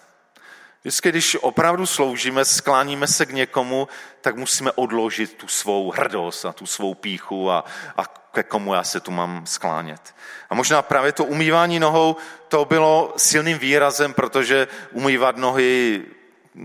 Vždycky, 0.80 1.09
když 1.09 1.37
opravdu 1.40 1.87
sloužíme, 1.87 2.45
skláníme 2.45 3.06
se 3.06 3.26
k 3.26 3.33
někomu, 3.33 3.88
tak 4.21 4.37
musíme 4.37 4.73
odložit 4.73 5.35
tu 5.35 5.49
svou 5.49 5.90
hrdost 5.90 6.45
a 6.45 6.52
tu 6.52 6.66
svou 6.66 6.95
píchu 6.95 7.50
a, 7.50 7.64
a 7.97 8.04
ke 8.33 8.42
komu 8.42 8.75
já 8.75 8.85
se 8.85 9.00
tu 9.00 9.11
mám 9.11 9.47
sklánět. 9.47 10.14
A 10.50 10.54
možná 10.54 10.83
právě 10.83 11.12
to 11.12 11.25
umývání 11.25 11.78
nohou, 11.78 12.16
to 12.49 12.64
bylo 12.64 13.14
silným 13.16 13.59
výrazem, 13.59 14.14
protože 14.14 14.68
umývat 14.92 15.37
nohy 15.37 16.02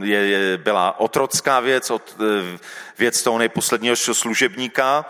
je, 0.03 0.19
je, 0.19 0.57
byla 0.57 0.99
otrocká 0.99 1.59
věc, 1.59 1.89
od, 1.89 2.15
e, 2.21 2.57
věc 2.97 3.23
toho 3.23 3.37
nejposledního 3.37 3.95
služebníka. 3.95 5.05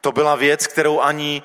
To 0.00 0.12
byla 0.12 0.34
věc, 0.34 0.66
kterou 0.66 1.00
ani, 1.00 1.42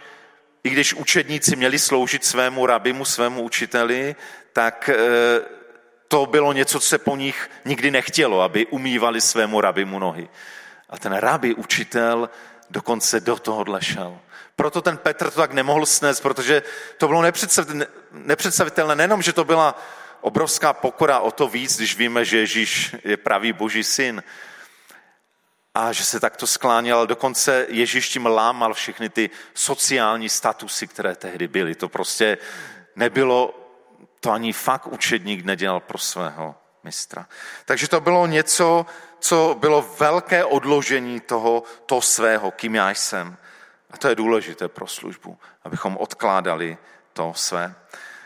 i 0.64 0.70
když 0.70 0.94
učedníci 0.94 1.56
měli 1.56 1.80
sloužit 1.80 2.26
svému 2.26 2.66
rabimu, 2.66 3.06
svému 3.06 3.42
učiteli, 3.42 4.16
tak 4.54 4.90
e, 4.90 4.96
to 6.08 6.26
bylo 6.26 6.54
něco, 6.54 6.80
co 6.80 6.88
se 6.88 6.98
po 6.98 7.16
nich 7.16 7.50
nikdy 7.66 7.92
nechtělo, 7.92 8.42
aby 8.42 8.66
umývali 8.66 9.22
svému 9.22 9.62
rabimu 9.62 10.00
nohy. 10.00 10.30
A 10.90 10.98
ten 10.98 11.14
rabi, 11.14 11.54
učitel, 11.54 12.30
dokonce 12.70 13.20
do 13.20 13.36
toho 13.36 13.66
šel. 13.80 14.20
Proto 14.56 14.82
ten 14.82 14.98
Petr 14.98 15.32
to 15.32 15.40
tak 15.40 15.54
nemohl 15.54 15.86
snést, 15.86 16.22
protože 16.22 16.64
to 16.98 17.08
bylo 17.08 17.24
nepředstavitelné. 18.12 18.96
Nejenom, 18.96 19.22
že 19.22 19.34
to 19.34 19.44
byla 19.44 19.82
obrovská 20.22 20.74
pokora 20.74 21.20
o 21.20 21.32
to 21.32 21.48
víc, 21.48 21.78
když 21.78 21.98
víme, 21.98 22.26
že 22.26 22.38
Ježíš 22.38 22.96
je 23.04 23.18
pravý 23.18 23.54
boží 23.54 23.84
syn 23.84 24.24
a 25.76 25.92
že 25.92 26.06
se 26.06 26.20
takto 26.20 26.48
skláněl, 26.48 27.08
dokonce 27.08 27.66
Ježíš 27.70 28.10
tím 28.10 28.26
lámal 28.26 28.74
všechny 28.74 29.10
ty 29.10 29.30
sociální 29.54 30.30
statusy, 30.30 30.88
které 30.88 31.16
tehdy 31.16 31.48
byly. 31.48 31.76
To 31.76 31.90
prostě 31.90 32.38
nebylo, 32.96 33.70
to 34.20 34.32
ani 34.32 34.54
fakt 34.54 34.88
učedník 34.88 35.46
nedělal 35.46 35.80
pro 35.80 35.98
svého 35.98 36.56
mistra. 36.84 37.28
Takže 37.66 37.88
to 37.88 38.02
bylo 38.02 38.28
něco, 38.28 38.86
co 39.20 39.56
bylo 39.60 39.96
velké 40.00 40.46
odložení 40.46 41.20
toho, 41.20 41.64
toho 41.86 42.02
svého, 42.02 42.52
kým 42.52 42.76
já 42.76 42.90
jsem. 42.90 43.38
A 43.92 43.98
to 43.98 44.08
je 44.08 44.16
důležité 44.16 44.68
pro 44.68 44.88
službu, 44.88 45.38
abychom 45.64 45.98
odkládali 45.98 46.78
to 47.14 47.34
své. 47.36 47.76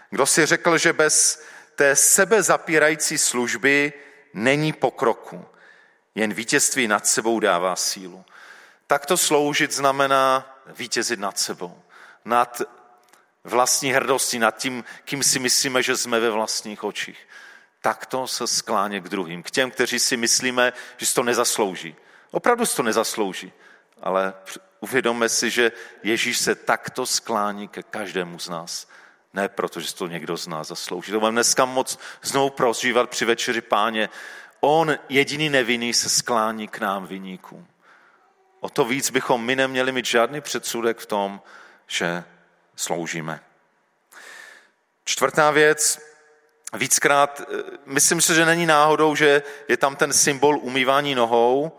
Kdo 0.10 0.26
si 0.26 0.46
řekl, 0.46 0.78
že 0.78 0.94
bez 0.94 1.44
té 1.76 1.96
sebezapírající 1.96 3.18
služby 3.18 3.94
není 4.34 4.74
pokroku. 4.74 5.46
Jen 6.16 6.34
vítězství 6.34 6.88
nad 6.88 7.08
sebou 7.08 7.40
dává 7.40 7.76
sílu. 7.76 8.26
Takto 8.88 9.18
sloužit 9.18 9.72
znamená 9.72 10.58
vítězit 10.68 11.20
nad 11.20 11.40
sebou. 11.40 11.82
Nad 12.26 12.62
vlastní 13.44 13.92
hrdostí, 13.92 14.40
nad 14.40 14.58
tím, 14.58 14.84
kým 15.04 15.24
si 15.24 15.40
myslíme, 15.40 15.84
že 15.84 15.98
jsme 15.98 16.20
ve 16.20 16.30
vlastních 16.30 16.84
očích. 16.84 17.28
Takto 17.82 18.28
se 18.28 18.48
skláně 18.48 19.00
k 19.00 19.10
druhým, 19.10 19.44
k 19.44 19.52
těm, 19.52 19.72
kteří 19.72 20.00
si 20.00 20.18
myslíme, 20.18 20.74
že 20.98 21.06
si 21.06 21.14
to 21.14 21.24
nezaslouží. 21.24 21.96
Opravdu 22.32 22.66
si 22.66 22.76
to 22.76 22.84
nezaslouží, 22.84 23.54
ale 24.02 24.34
uvědomme 24.80 25.30
si, 25.30 25.50
že 25.50 25.72
Ježíš 26.04 26.38
se 26.38 26.56
takto 26.56 27.06
sklání 27.06 27.68
ke 27.68 27.84
každému 27.84 28.40
z 28.40 28.50
nás. 28.50 28.88
Ne 29.34 29.50
proto, 29.50 29.80
že 29.80 29.96
to 29.96 30.08
někdo 30.08 30.38
z 30.38 30.48
nás 30.48 30.68
zaslouží. 30.68 31.12
To 31.12 31.20
mám 31.20 31.34
dneska 31.34 31.66
moc 31.66 32.00
znovu 32.22 32.50
prožívat 32.50 33.10
při 33.10 33.26
večeři 33.26 33.62
páně. 33.62 34.10
On, 34.60 34.98
jediný 35.10 35.50
nevinný, 35.50 35.94
se 35.94 36.10
sklání 36.10 36.68
k 36.68 36.80
nám 36.80 37.08
viníkům. 37.08 37.68
O 38.60 38.70
to 38.70 38.86
víc 38.86 39.10
bychom 39.10 39.46
my 39.46 39.56
neměli 39.56 39.92
mít 39.92 40.06
žádný 40.06 40.42
předsudek 40.42 40.98
v 40.98 41.06
tom, 41.06 41.42
že 41.88 42.24
sloužíme. 42.76 43.40
Čtvrtá 45.04 45.52
věc, 45.52 46.00
víckrát, 46.74 47.42
eh, 47.42 47.78
myslím 47.86 48.22
si, 48.22 48.36
že 48.36 48.46
není 48.46 48.66
náhodou, 48.66 49.16
že 49.16 49.44
je 49.68 49.78
tam 49.78 49.96
ten 49.96 50.14
symbol 50.14 50.58
umývání 50.58 51.16
nohou, 51.16 51.72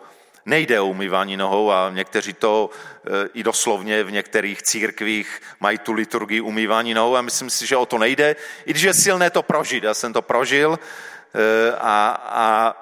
nejde 0.47 0.81
o 0.81 0.87
umývání 0.87 1.37
nohou 1.37 1.71
a 1.71 1.91
někteří 1.95 2.33
to 2.33 2.71
e, 2.71 3.29
i 3.35 3.43
doslovně 3.43 4.05
v 4.05 4.11
některých 4.11 4.63
církvích 4.63 5.43
mají 5.61 5.79
tu 5.79 5.93
liturgii 5.93 6.41
umývání 6.41 6.95
nohou 6.95 7.17
a 7.17 7.23
myslím 7.23 7.51
si, 7.51 7.67
že 7.67 7.77
o 7.77 7.87
to 7.87 7.99
nejde, 7.99 8.37
i 8.67 8.71
když 8.71 8.83
je 8.83 8.95
silné 8.95 9.31
to 9.31 9.43
prožít. 9.43 9.85
Já 9.85 9.95
jsem 9.95 10.13
to 10.13 10.23
prožil 10.23 10.79
a, 11.81 12.09
a 12.27 12.77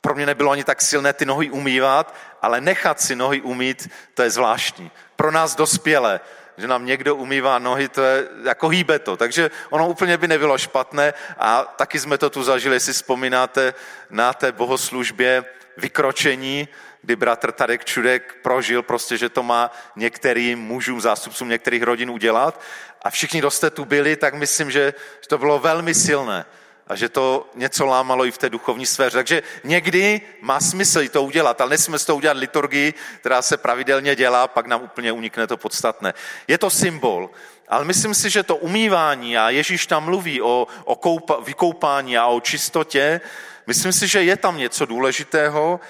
pro 0.00 0.14
mě 0.14 0.26
nebylo 0.26 0.50
ani 0.50 0.64
tak 0.64 0.82
silné 0.82 1.12
ty 1.12 1.26
nohy 1.26 1.50
umývat, 1.50 2.14
ale 2.42 2.60
nechat 2.60 3.00
si 3.00 3.16
nohy 3.16 3.40
umít, 3.40 3.90
to 4.14 4.22
je 4.22 4.30
zvláštní. 4.30 4.90
Pro 5.16 5.30
nás 5.30 5.56
dospělé, 5.56 6.20
že 6.56 6.68
nám 6.68 6.86
někdo 6.86 7.16
umývá 7.16 7.58
nohy, 7.58 7.88
to 7.88 8.02
je 8.02 8.28
jako 8.44 8.68
hýbe 8.68 8.98
to. 8.98 9.16
Takže 9.16 9.50
ono 9.70 9.88
úplně 9.88 10.18
by 10.18 10.28
nebylo 10.28 10.58
špatné 10.58 11.14
a 11.38 11.62
taky 11.62 12.00
jsme 12.00 12.18
to 12.18 12.30
tu 12.30 12.42
zažili, 12.42 12.76
jestli 12.76 12.92
vzpomínáte 12.92 13.74
na 14.10 14.32
té 14.32 14.52
bohoslužbě 14.52 15.44
vykročení, 15.76 16.68
kdy 17.02 17.16
bratr 17.16 17.52
Tadek 17.52 17.84
Čudek 17.84 18.36
prožil 18.42 18.82
prostě, 18.82 19.16
že 19.16 19.28
to 19.28 19.42
má 19.42 19.70
některým 19.96 20.58
mužům, 20.58 21.00
zástupcům 21.00 21.48
některých 21.48 21.82
rodin 21.82 22.10
udělat 22.10 22.60
a 23.02 23.10
všichni, 23.10 23.38
kdo 23.38 23.50
jste 23.50 23.70
tu 23.70 23.84
byli, 23.84 24.16
tak 24.16 24.34
myslím, 24.34 24.70
že 24.70 24.94
to 25.28 25.38
bylo 25.38 25.58
velmi 25.58 25.94
silné 25.94 26.44
a 26.86 26.96
že 26.96 27.08
to 27.08 27.50
něco 27.54 27.86
lámalo 27.86 28.26
i 28.26 28.30
v 28.30 28.38
té 28.38 28.50
duchovní 28.50 28.86
sféře. 28.86 29.18
Takže 29.18 29.42
někdy 29.64 30.20
má 30.40 30.60
smysl 30.60 31.08
to 31.08 31.22
udělat, 31.22 31.60
ale 31.60 31.70
nesmíme 31.70 31.98
to 31.98 32.16
udělat 32.16 32.36
liturgii, 32.36 32.94
která 33.20 33.42
se 33.42 33.56
pravidelně 33.56 34.16
dělá, 34.16 34.48
pak 34.48 34.66
nám 34.66 34.82
úplně 34.82 35.12
unikne 35.12 35.46
to 35.46 35.56
podstatné. 35.56 36.14
Je 36.48 36.58
to 36.58 36.70
symbol, 36.70 37.30
ale 37.68 37.84
myslím 37.84 38.14
si, 38.14 38.30
že 38.30 38.42
to 38.42 38.56
umývání, 38.56 39.38
a 39.38 39.50
Ježíš 39.50 39.86
tam 39.86 40.04
mluví 40.04 40.42
o, 40.42 40.66
o 40.84 40.96
koupa, 40.96 41.40
vykoupání 41.40 42.18
a 42.18 42.26
o 42.26 42.40
čistotě, 42.40 43.20
myslím 43.66 43.92
si, 43.92 44.08
že 44.08 44.22
je 44.22 44.36
tam 44.36 44.58
něco 44.58 44.86
důležitého. 44.86 45.80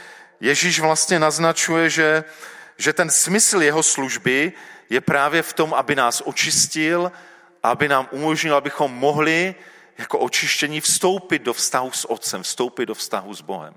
Ježíš 0.41 0.81
vlastně 0.81 1.19
naznačuje, 1.19 1.91
že, 1.91 2.25
že 2.77 2.93
ten 2.93 3.11
smysl 3.11 3.63
jeho 3.63 3.83
služby 3.83 4.53
je 4.91 5.01
právě 5.01 5.43
v 5.43 5.53
tom, 5.53 5.75
aby 5.75 5.95
nás 5.95 6.23
očistil, 6.25 7.13
aby 7.63 7.89
nám 7.89 8.09
umožnil, 8.11 8.57
abychom 8.57 8.93
mohli 8.93 9.55
jako 9.99 10.19
očištění 10.19 10.81
vstoupit 10.81 11.43
do 11.43 11.53
vztahu 11.53 11.93
s 11.93 12.11
Otcem, 12.11 12.43
vstoupit 12.43 12.87
do 12.87 12.95
vztahu 12.95 13.35
s 13.35 13.41
Bohem. 13.41 13.75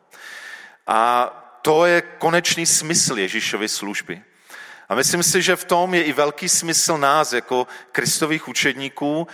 A 0.88 1.30
to 1.62 1.86
je 1.86 2.02
konečný 2.02 2.66
smysl 2.66 3.20
Ježíšovy 3.20 3.70
služby. 3.70 4.22
A 4.90 4.96
myslím 4.96 5.24
si, 5.24 5.42
že 5.42 5.56
v 5.56 5.66
tom 5.66 5.94
je 5.94 6.04
i 6.04 6.14
velký 6.14 6.50
smysl 6.50 6.98
nás, 6.98 7.34
jako 7.34 7.68
kristových 7.92 8.48
učedníků, 8.48 9.28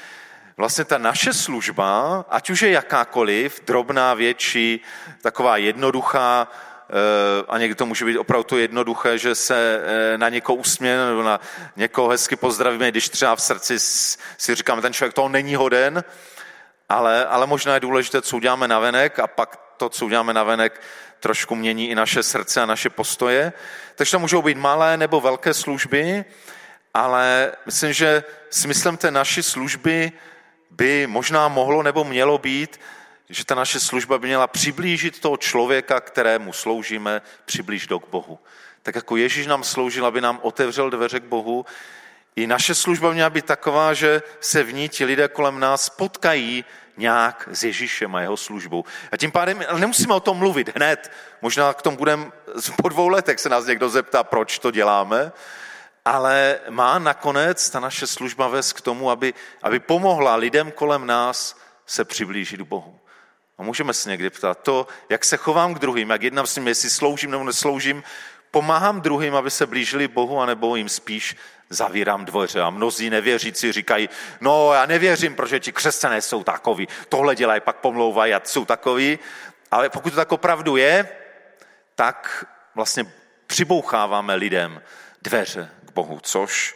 vlastně 0.57 0.85
ta 0.85 0.97
naše 0.97 1.33
služba, 1.33 2.25
ať 2.29 2.49
už 2.49 2.61
je 2.61 2.71
jakákoliv, 2.71 3.61
drobná, 3.65 4.13
větší, 4.13 4.81
taková 5.21 5.57
jednoduchá, 5.57 6.47
eh, 6.89 7.45
a 7.47 7.57
někdy 7.57 7.75
to 7.75 7.85
může 7.85 8.05
být 8.05 8.17
opravdu 8.17 8.43
to 8.43 8.57
jednoduché, 8.57 9.17
že 9.17 9.35
se 9.35 9.81
eh, 9.83 10.17
na 10.17 10.29
někoho 10.29 10.55
usmějeme 10.55 11.05
nebo 11.05 11.23
na 11.23 11.39
někoho 11.75 12.09
hezky 12.09 12.35
pozdravíme, 12.35 12.91
když 12.91 13.09
třeba 13.09 13.35
v 13.35 13.41
srdci 13.41 13.79
si 14.37 14.55
říkáme, 14.55 14.81
ten 14.81 14.93
člověk 14.93 15.13
toho 15.13 15.29
není 15.29 15.55
hoden, 15.55 16.03
ale, 16.89 17.25
ale 17.25 17.47
možná 17.47 17.73
je 17.73 17.79
důležité, 17.79 18.21
co 18.21 18.37
uděláme 18.37 18.67
na 18.67 18.79
venek 18.79 19.19
a 19.19 19.27
pak 19.27 19.59
to, 19.77 19.89
co 19.89 20.05
uděláme 20.05 20.33
na 20.33 20.43
venek, 20.43 20.81
trošku 21.19 21.55
mění 21.55 21.89
i 21.89 21.95
naše 21.95 22.23
srdce 22.23 22.61
a 22.61 22.65
naše 22.65 22.89
postoje. 22.89 23.53
Takže 23.95 24.11
to 24.11 24.19
můžou 24.19 24.41
být 24.41 24.57
malé 24.57 24.97
nebo 24.97 25.21
velké 25.21 25.53
služby, 25.53 26.25
ale 26.93 27.51
myslím, 27.65 27.93
že 27.93 28.23
smyslem 28.49 28.97
té 28.97 29.11
naší 29.11 29.43
služby 29.43 30.11
by 30.71 31.07
možná 31.07 31.47
mohlo 31.47 31.83
nebo 31.83 32.03
mělo 32.03 32.37
být, 32.37 32.79
že 33.29 33.45
ta 33.45 33.55
naše 33.55 33.79
služba 33.79 34.17
by 34.17 34.27
měla 34.27 34.47
přiblížit 34.47 35.19
toho 35.19 35.37
člověka, 35.37 35.99
kterému 35.99 36.53
sloužíme, 36.53 37.21
přiblížit 37.45 37.91
k 37.91 38.09
Bohu. 38.09 38.39
Tak 38.83 38.95
jako 38.95 39.17
Ježíš 39.17 39.47
nám 39.47 39.63
sloužil, 39.63 40.05
aby 40.05 40.21
nám 40.21 40.39
otevřel 40.41 40.89
dveře 40.89 41.19
k 41.19 41.23
Bohu, 41.23 41.65
i 42.35 42.47
naše 42.47 42.75
služba 42.75 43.11
měla 43.11 43.29
být 43.29 43.45
taková, 43.45 43.93
že 43.93 44.21
se 44.39 44.63
v 44.63 44.73
ní 44.73 44.89
ti 44.89 45.05
lidé 45.05 45.27
kolem 45.27 45.59
nás 45.59 45.89
potkají 45.89 46.65
nějak 46.97 47.49
s 47.51 47.63
Ježíšem 47.63 48.15
a 48.15 48.21
jeho 48.21 48.37
službou. 48.37 48.83
A 49.11 49.17
tím 49.17 49.31
pádem 49.31 49.65
nemusíme 49.77 50.13
o 50.13 50.19
tom 50.19 50.37
mluvit 50.37 50.75
hned. 50.75 51.11
Možná 51.41 51.73
k 51.73 51.81
tomu 51.81 51.97
budeme 51.97 52.25
po 52.81 52.89
dvou 52.89 53.07
letech 53.07 53.39
se 53.39 53.49
nás 53.49 53.65
někdo 53.65 53.89
zeptá, 53.89 54.23
proč 54.23 54.59
to 54.59 54.71
děláme, 54.71 55.31
ale 56.05 56.59
má 56.69 56.99
nakonec 56.99 57.69
ta 57.69 57.79
naše 57.79 58.07
služba 58.07 58.47
vést 58.47 58.73
k 58.73 58.81
tomu, 58.81 59.09
aby, 59.09 59.33
aby 59.61 59.79
pomohla 59.79 60.35
lidem 60.35 60.71
kolem 60.71 61.07
nás 61.07 61.57
se 61.85 62.05
přiblížit 62.05 62.59
k 62.59 62.63
Bohu. 62.63 62.99
A 63.57 63.63
můžeme 63.63 63.93
se 63.93 64.09
někdy 64.09 64.29
ptát, 64.29 64.59
to, 64.61 64.87
jak 65.09 65.25
se 65.25 65.37
chovám 65.37 65.73
k 65.73 65.79
druhým, 65.79 66.09
jak 66.09 66.21
jednám 66.23 66.47
s 66.47 66.55
nimi, 66.55 66.69
jestli 66.69 66.89
sloužím 66.89 67.31
nebo 67.31 67.43
nesloužím, 67.43 68.03
pomáhám 68.51 69.01
druhým, 69.01 69.35
aby 69.35 69.51
se 69.51 69.65
blížili 69.65 70.07
Bohu, 70.07 70.39
anebo 70.39 70.75
jim 70.75 70.89
spíš 70.89 71.35
zavírám 71.73 72.25
dvoře. 72.25 72.61
A 72.61 72.69
mnozí 72.69 73.09
nevěřící 73.09 73.71
říkají, 73.71 74.09
no 74.41 74.73
já 74.73 74.85
nevěřím, 74.85 75.35
protože 75.35 75.59
ti 75.59 75.71
křesťané 75.71 76.21
jsou 76.21 76.43
takoví, 76.43 76.87
tohle 77.09 77.35
dělají, 77.35 77.61
pak 77.61 77.75
pomlouvají 77.75 78.33
a 78.33 78.41
jsou 78.43 78.65
takoví. 78.65 79.19
Ale 79.71 79.89
pokud 79.89 80.09
to 80.09 80.15
tak 80.15 80.31
opravdu 80.31 80.77
je, 80.77 81.09
tak 81.95 82.45
vlastně 82.75 83.05
přiboucháváme 83.47 84.35
lidem 84.35 84.81
dveře 85.21 85.69
k 85.85 85.91
Bohu, 85.91 86.19
což, 86.23 86.75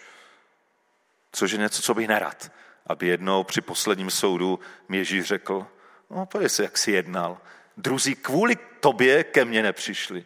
což 1.31 1.51
je 1.51 1.57
něco, 1.57 1.81
co 1.81 1.93
bych 1.93 2.07
nerad. 2.07 2.51
Aby 2.87 3.07
jednou 3.07 3.43
při 3.43 3.61
posledním 3.61 4.11
soudu 4.11 4.59
mi 4.89 4.97
Ježíš 4.97 5.25
řekl, 5.25 5.67
no 6.09 6.25
to 6.25 6.41
je, 6.41 6.47
jak 6.61 6.77
jsi 6.77 6.91
jednal. 6.91 7.37
Druzí 7.77 8.15
kvůli 8.15 8.55
tobě 8.79 9.23
ke 9.23 9.45
mně 9.45 9.63
nepřišli. 9.63 10.25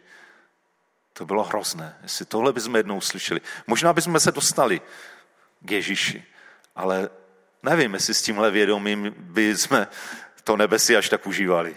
To 1.13 1.25
bylo 1.25 1.43
hrozné. 1.43 1.97
Jestli 2.03 2.25
tohle 2.25 2.53
bychom 2.53 2.75
jednou 2.75 3.01
slyšeli. 3.01 3.41
Možná 3.67 3.93
bychom 3.93 4.19
se 4.19 4.31
dostali 4.31 4.81
k 5.61 5.71
Ježíši, 5.71 6.23
ale 6.75 7.09
nevím, 7.63 7.93
jestli 7.93 8.13
s 8.13 8.21
tímhle 8.21 8.51
vědomím 8.51 9.13
by 9.17 9.57
jsme 9.57 9.87
to 10.43 10.57
nebe 10.57 10.79
si 10.79 10.97
až 10.97 11.09
tak 11.09 11.27
užívali. 11.27 11.75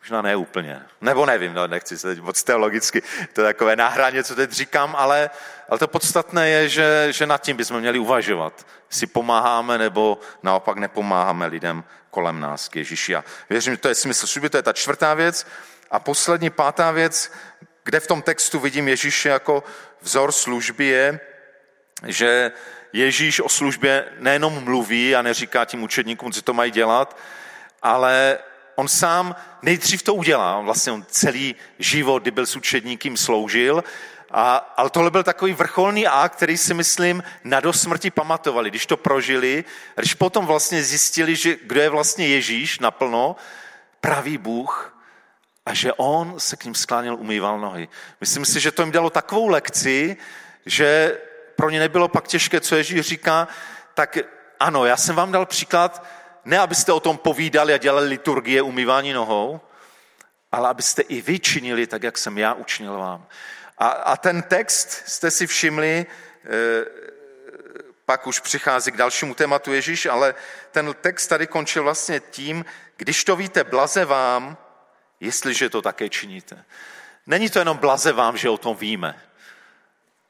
Možná 0.00 0.22
ne 0.22 0.36
úplně. 0.36 0.82
Nebo 1.00 1.26
nevím, 1.26 1.54
no, 1.54 1.66
nechci 1.66 1.98
se 1.98 2.08
teď 2.08 2.20
moc 2.20 2.42
teologicky, 2.42 3.02
to 3.32 3.40
je 3.40 3.44
takové 3.46 3.76
náhraně, 3.76 4.24
co 4.24 4.34
teď 4.34 4.50
říkám, 4.50 4.96
ale, 4.96 5.30
ale 5.68 5.78
to 5.78 5.88
podstatné 5.88 6.48
je, 6.48 6.68
že, 6.68 7.08
že 7.10 7.26
nad 7.26 7.42
tím 7.42 7.56
bychom 7.56 7.80
měli 7.80 7.98
uvažovat. 7.98 8.66
Jestli 8.90 9.06
pomáháme 9.06 9.78
nebo 9.78 10.18
naopak 10.42 10.76
nepomáháme 10.76 11.46
lidem 11.46 11.84
kolem 12.10 12.40
nás 12.40 12.68
k 12.68 12.76
Ježíši. 12.76 13.16
A 13.16 13.24
věřím, 13.50 13.72
že 13.72 13.80
to 13.80 13.88
je 13.88 13.94
smysl 13.94 14.26
služby, 14.26 14.50
to 14.50 14.56
je 14.56 14.62
ta 14.62 14.72
čtvrtá 14.72 15.14
věc. 15.14 15.46
A 15.90 15.98
poslední, 15.98 16.50
pátá 16.50 16.90
věc, 16.90 17.32
kde 17.86 18.00
v 18.00 18.06
tom 18.06 18.22
textu 18.22 18.58
vidím 18.58 18.88
Ježíše 18.88 19.28
jako 19.28 19.64
vzor 20.00 20.32
služby 20.32 20.84
je, 20.86 21.20
že 22.06 22.52
Ježíš 22.92 23.40
o 23.40 23.48
službě 23.48 24.04
nejenom 24.18 24.64
mluví 24.64 25.16
a 25.16 25.22
neříká 25.22 25.64
tím 25.64 25.82
učedníkům, 25.82 26.32
co 26.32 26.42
to 26.42 26.54
mají 26.54 26.70
dělat, 26.70 27.16
ale 27.82 28.38
on 28.74 28.88
sám 28.88 29.36
nejdřív 29.62 30.02
to 30.02 30.14
udělá. 30.14 30.60
Vlastně 30.60 30.92
on 30.92 31.06
celý 31.08 31.54
život, 31.78 32.22
kdy 32.22 32.30
byl 32.30 32.46
s 32.46 32.56
učedníkým, 32.56 33.16
sloužil, 33.16 33.84
a, 34.30 34.56
ale 34.76 34.90
tohle 34.90 35.10
byl 35.10 35.22
takový 35.22 35.52
vrcholný 35.52 36.06
akt, 36.06 36.36
který 36.36 36.58
si 36.58 36.74
myslím 36.74 37.22
na 37.44 37.60
do 37.60 37.72
smrti 37.72 38.10
pamatovali, 38.10 38.70
když 38.70 38.86
to 38.86 38.96
prožili, 38.96 39.64
když 39.96 40.14
potom 40.14 40.46
vlastně 40.46 40.82
zjistili, 40.82 41.36
že 41.36 41.56
kdo 41.62 41.80
je 41.80 41.88
vlastně 41.88 42.26
Ježíš 42.26 42.78
naplno, 42.78 43.36
pravý 44.00 44.38
Bůh, 44.38 44.95
a 45.66 45.74
že 45.74 45.92
on 45.92 46.40
se 46.40 46.56
k 46.56 46.64
ním 46.64 46.74
skláněl, 46.74 47.16
umýval 47.16 47.60
nohy. 47.60 47.88
Myslím 48.20 48.44
si, 48.44 48.60
že 48.60 48.72
to 48.72 48.82
jim 48.82 48.92
dalo 48.92 49.10
takovou 49.10 49.48
lekci, 49.48 50.16
že 50.66 51.18
pro 51.56 51.70
ně 51.70 51.80
nebylo 51.80 52.08
pak 52.08 52.28
těžké, 52.28 52.60
co 52.60 52.76
Ježíš 52.76 53.00
říká, 53.00 53.48
tak 53.94 54.18
ano, 54.60 54.84
já 54.84 54.96
jsem 54.96 55.16
vám 55.16 55.32
dal 55.32 55.46
příklad, 55.46 56.06
ne 56.44 56.58
abyste 56.58 56.92
o 56.92 57.00
tom 57.00 57.18
povídali 57.18 57.74
a 57.74 57.76
dělali 57.76 58.08
liturgie 58.08 58.62
umývání 58.62 59.12
nohou, 59.12 59.60
ale 60.52 60.68
abyste 60.68 61.02
i 61.02 61.20
vy 61.20 61.38
činili 61.38 61.86
tak, 61.86 62.02
jak 62.02 62.18
jsem 62.18 62.38
já 62.38 62.54
učinil 62.54 62.98
vám. 62.98 63.26
A, 63.78 63.88
a 63.88 64.16
ten 64.16 64.42
text, 64.42 65.02
jste 65.06 65.30
si 65.30 65.46
všimli, 65.46 66.06
e, 66.44 66.84
pak 68.04 68.26
už 68.26 68.40
přichází 68.40 68.90
k 68.90 68.96
dalšímu 68.96 69.34
tématu 69.34 69.72
Ježíš, 69.72 70.06
ale 70.06 70.34
ten 70.70 70.94
text 71.00 71.26
tady 71.26 71.46
končil 71.46 71.82
vlastně 71.82 72.20
tím, 72.20 72.64
když 72.96 73.24
to 73.24 73.36
víte, 73.36 73.64
blaze 73.64 74.04
vám, 74.04 74.56
jestliže 75.20 75.70
to 75.70 75.82
také 75.82 76.08
činíte. 76.08 76.64
Není 77.26 77.50
to 77.50 77.58
jenom 77.58 77.78
blaze 77.78 78.12
vám, 78.12 78.36
že 78.36 78.50
o 78.50 78.58
tom 78.58 78.76
víme. 78.76 79.22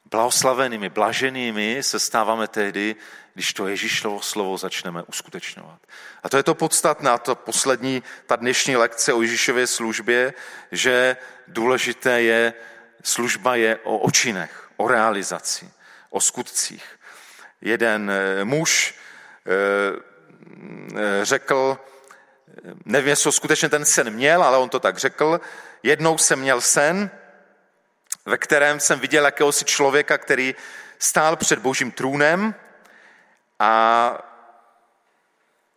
Blahoslavenými, 0.05 0.89
blaženými 0.89 1.83
se 1.83 1.99
stáváme 1.99 2.47
tehdy, 2.47 2.95
když 3.33 3.53
to 3.53 3.67
Ježíšovo 3.67 4.21
slovo 4.21 4.57
začneme 4.57 5.03
uskutečňovat. 5.03 5.79
A 6.23 6.29
to 6.29 6.37
je 6.37 6.43
to 6.43 6.55
podstatné, 6.55 7.11
to 7.21 7.35
poslední, 7.35 8.03
ta 8.25 8.35
dnešní 8.35 8.75
lekce 8.75 9.13
o 9.13 9.21
Ježíšově 9.21 9.67
službě, 9.67 10.33
že 10.71 11.17
důležité 11.47 12.21
je, 12.21 12.53
služba 13.03 13.55
je 13.55 13.77
o 13.83 13.97
očinech, 13.97 14.69
o 14.77 14.87
realizaci, 14.87 15.71
o 16.09 16.21
skutcích. 16.21 16.99
Jeden 17.61 18.11
eh, 18.11 18.45
muž 18.45 18.95
eh, 19.45 21.25
řekl, 21.25 21.79
nevím, 22.85 23.09
jestli 23.09 23.31
skutečně 23.31 23.69
ten 23.69 23.85
sen 23.85 24.09
měl, 24.09 24.43
ale 24.43 24.57
on 24.57 24.69
to 24.69 24.79
tak 24.79 24.97
řekl. 24.97 25.41
Jednou 25.83 26.17
jsem 26.17 26.39
měl 26.39 26.61
sen, 26.61 27.09
ve 28.25 28.37
kterém 28.37 28.79
jsem 28.79 28.99
viděl 28.99 29.25
jakéhosi 29.25 29.65
člověka, 29.65 30.17
který 30.17 30.55
stál 30.99 31.35
před 31.35 31.59
božím 31.59 31.91
trůnem 31.91 32.55
a, 33.59 34.13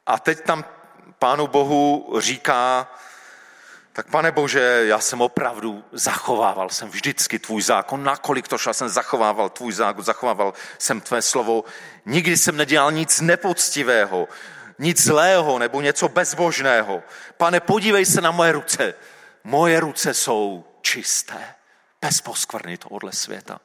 a 0.07 0.19
teď 0.19 0.41
tam 0.41 0.65
pánu 1.19 1.47
Bohu 1.47 2.15
říká, 2.19 2.89
tak 3.93 4.11
pane 4.11 4.33
Bože, 4.33 4.83
já 4.87 4.99
jsem 4.99 5.21
opravdu 5.21 5.85
zachovával 5.93 6.71
jsem 6.71 6.89
vždycky 6.89 7.39
tvůj 7.39 7.63
zákon, 7.63 8.05
nakolik 8.05 8.49
to 8.49 8.59
šel, 8.59 8.75
jsem 8.75 8.89
zachovával 8.89 9.49
tvůj 9.49 9.73
zákon, 9.73 10.05
zachovával 10.05 10.55
jsem 10.79 11.01
tvé 11.01 11.23
slovo, 11.23 11.65
nikdy 12.07 12.37
jsem 12.37 12.57
nedělal 12.57 12.93
nic 12.93 13.21
nepoctivého, 13.21 14.29
nic 14.81 15.03
zlého 15.03 15.59
nebo 15.59 15.81
něco 15.81 16.09
bezbožného. 16.09 17.03
Pane, 17.37 17.61
podívej 17.61 18.07
se 18.07 18.21
na 18.21 18.31
moje 18.31 18.53
ruce. 18.53 18.95
Moje 19.45 19.81
ruce 19.81 20.15
jsou 20.15 20.65
čisté, 20.81 21.55
bez 22.01 22.21
poskvrny 22.21 22.79
tohohle 22.79 23.13
světa. 23.13 23.61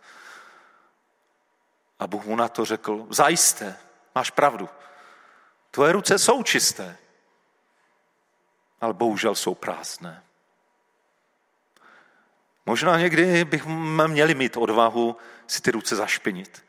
A 1.99 2.07
Bůh 2.07 2.25
mu 2.25 2.35
na 2.35 2.47
to 2.47 2.65
řekl, 2.65 3.07
zajisté, 3.09 3.77
máš 4.15 4.29
pravdu. 4.29 4.69
Tvoje 5.71 5.91
ruce 5.91 6.19
jsou 6.19 6.43
čisté, 6.43 6.97
ale 8.81 8.93
bohužel 8.93 9.35
jsou 9.35 9.55
prázdné. 9.55 10.23
Možná 12.65 12.99
někdy 12.99 13.45
bychom 13.45 14.07
měli 14.07 14.35
mít 14.35 14.57
odvahu 14.57 15.17
si 15.47 15.61
ty 15.61 15.71
ruce 15.71 15.95
zašpinit. 15.95 16.64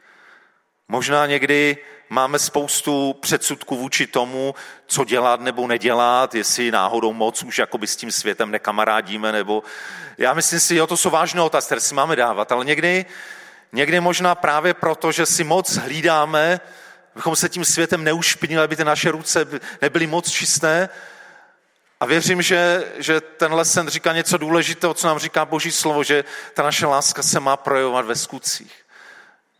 Možná 0.88 1.26
někdy 1.26 1.76
máme 2.08 2.38
spoustu 2.38 3.12
předsudků 3.20 3.76
vůči 3.76 4.06
tomu, 4.06 4.54
co 4.86 5.04
dělat 5.04 5.40
nebo 5.40 5.66
nedělat, 5.66 6.34
jestli 6.34 6.70
náhodou 6.70 7.12
moc 7.12 7.42
už 7.42 7.58
jakoby 7.58 7.86
s 7.86 7.96
tím 7.96 8.12
světem 8.12 8.50
nekamarádíme, 8.50 9.32
nebo 9.32 9.62
já 10.18 10.34
myslím 10.34 10.60
si, 10.60 10.74
jo, 10.74 10.86
to 10.86 10.96
jsou 10.96 11.10
vážné 11.10 11.42
otázky, 11.42 11.66
které 11.66 11.80
si 11.80 11.94
máme 11.94 12.16
dávat, 12.16 12.52
ale 12.52 12.64
někdy, 12.64 13.06
někdy 13.72 14.00
možná 14.00 14.34
právě 14.34 14.74
proto, 14.74 15.12
že 15.12 15.26
si 15.26 15.44
moc 15.44 15.76
hlídáme, 15.76 16.60
abychom 17.14 17.36
se 17.36 17.48
tím 17.48 17.64
světem 17.64 18.04
neušpinili, 18.04 18.64
aby 18.64 18.76
ty 18.76 18.84
naše 18.84 19.10
ruce 19.10 19.46
nebyly 19.82 20.06
moc 20.06 20.30
čisté, 20.30 20.88
a 22.00 22.06
věřím, 22.06 22.42
že, 22.42 22.92
že 22.98 23.20
tenhle 23.20 23.64
sen 23.64 23.88
říká 23.88 24.12
něco 24.12 24.38
důležitého, 24.38 24.94
co 24.94 25.06
nám 25.06 25.18
říká 25.18 25.44
Boží 25.44 25.72
slovo, 25.72 26.04
že 26.04 26.24
ta 26.54 26.62
naše 26.62 26.86
láska 26.86 27.22
se 27.22 27.40
má 27.40 27.56
projevovat 27.56 28.06
ve 28.06 28.16
skutcích 28.16 28.85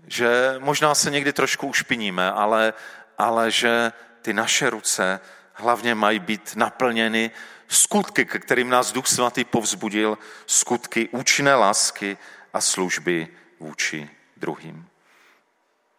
že 0.07 0.55
možná 0.59 0.95
se 0.95 1.11
někdy 1.11 1.33
trošku 1.33 1.67
ušpiníme, 1.67 2.33
ale, 2.33 2.75
ale 3.19 3.51
že 3.51 3.93
ty 4.23 4.33
naše 4.33 4.71
ruce 4.71 5.21
hlavně 5.53 5.95
mají 5.95 6.19
být 6.19 6.53
naplněny 6.57 7.31
skutky, 7.69 8.25
ke 8.25 8.39
kterým 8.39 8.69
nás 8.69 8.93
Duch 8.93 9.07
Svatý 9.07 9.45
povzbudil, 9.45 10.19
skutky 10.47 11.09
účinné 11.09 11.55
lásky 11.55 12.19
a 12.53 12.61
služby 12.61 13.29
vůči 13.61 14.11
druhým. 14.37 14.89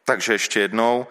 Takže 0.04 0.34
ještě 0.34 0.60
jednou, 0.60 1.08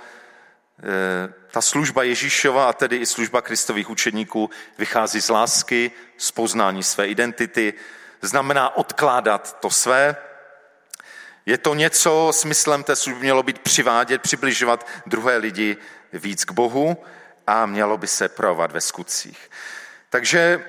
eh, 0.79 1.33
ta 1.51 1.61
služba 1.61 2.03
Ježíšova 2.03 2.69
a 2.69 2.73
tedy 2.73 2.97
i 2.97 3.07
služba 3.07 3.43
Kristových 3.43 3.91
učedníků 3.91 4.51
vychází 4.79 5.21
z 5.21 5.29
lásky, 5.29 5.91
z 6.17 6.31
poznání 6.31 6.83
své 6.83 7.09
identity, 7.09 7.75
znamená 8.23 8.77
odkládat 8.77 9.61
to 9.61 9.71
své. 9.71 10.17
Je 11.47 11.59
to 11.59 11.75
něco, 11.75 12.31
smyslem 12.33 12.85
té 12.85 12.97
služby 12.97 13.21
mělo 13.21 13.43
být 13.43 13.59
přivádět, 13.59 14.23
přibližovat 14.23 14.87
druhé 15.07 15.37
lidi 15.37 15.77
víc 16.13 16.45
k 16.45 16.53
Bohu 16.53 17.05
a 17.47 17.67
mělo 17.67 17.97
by 17.97 18.07
se 18.07 18.29
projevovat 18.29 18.73
ve 18.73 18.81
skutcích. 18.81 19.51
Takže 20.11 20.65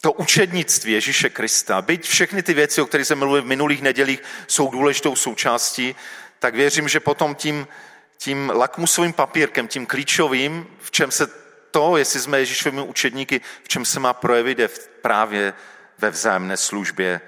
to 0.00 0.12
učednictví 0.12 0.92
Ježíše 0.92 1.30
Krista, 1.30 1.82
byť 1.82 2.08
všechny 2.08 2.42
ty 2.42 2.54
věci, 2.54 2.80
o 2.80 2.86
kterých 2.86 3.06
jsem 3.06 3.18
mluvil 3.18 3.42
v 3.42 3.46
minulých 3.46 3.82
nedělích, 3.82 4.22
jsou 4.46 4.70
důležitou 4.70 5.16
součástí, 5.16 5.96
tak 6.38 6.54
věřím, 6.54 6.88
že 6.88 7.00
potom 7.00 7.34
tím, 7.34 7.68
tím 8.18 8.52
lakmusovým 8.54 9.12
papírkem, 9.12 9.68
tím 9.68 9.86
klíčovým, 9.86 10.66
v 10.78 10.90
čem 10.90 11.10
se 11.10 11.26
to, 11.70 11.96
jestli 11.96 12.20
jsme 12.20 12.38
Ježíšovými 12.38 12.82
učedníky, 12.82 13.40
v 13.62 13.68
čem 13.68 13.84
se 13.84 14.00
má 14.00 14.12
projevit, 14.12 14.58
je 14.58 14.68
právě 15.02 15.54
ve 15.98 16.10
vzájemné 16.10 16.56
službě, 16.56 17.20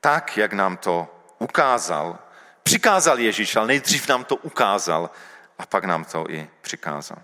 tak, 0.00 0.36
jak 0.36 0.52
nám 0.52 0.76
to 0.76 1.17
ukázal. 1.38 2.18
Přikázal 2.62 3.18
Ježíš, 3.18 3.56
ale 3.56 3.66
nejdřív 3.66 4.08
nám 4.08 4.24
to 4.24 4.36
ukázal 4.36 5.10
a 5.58 5.66
pak 5.66 5.84
nám 5.84 6.04
to 6.04 6.26
i 6.28 6.50
přikázal. 6.60 7.18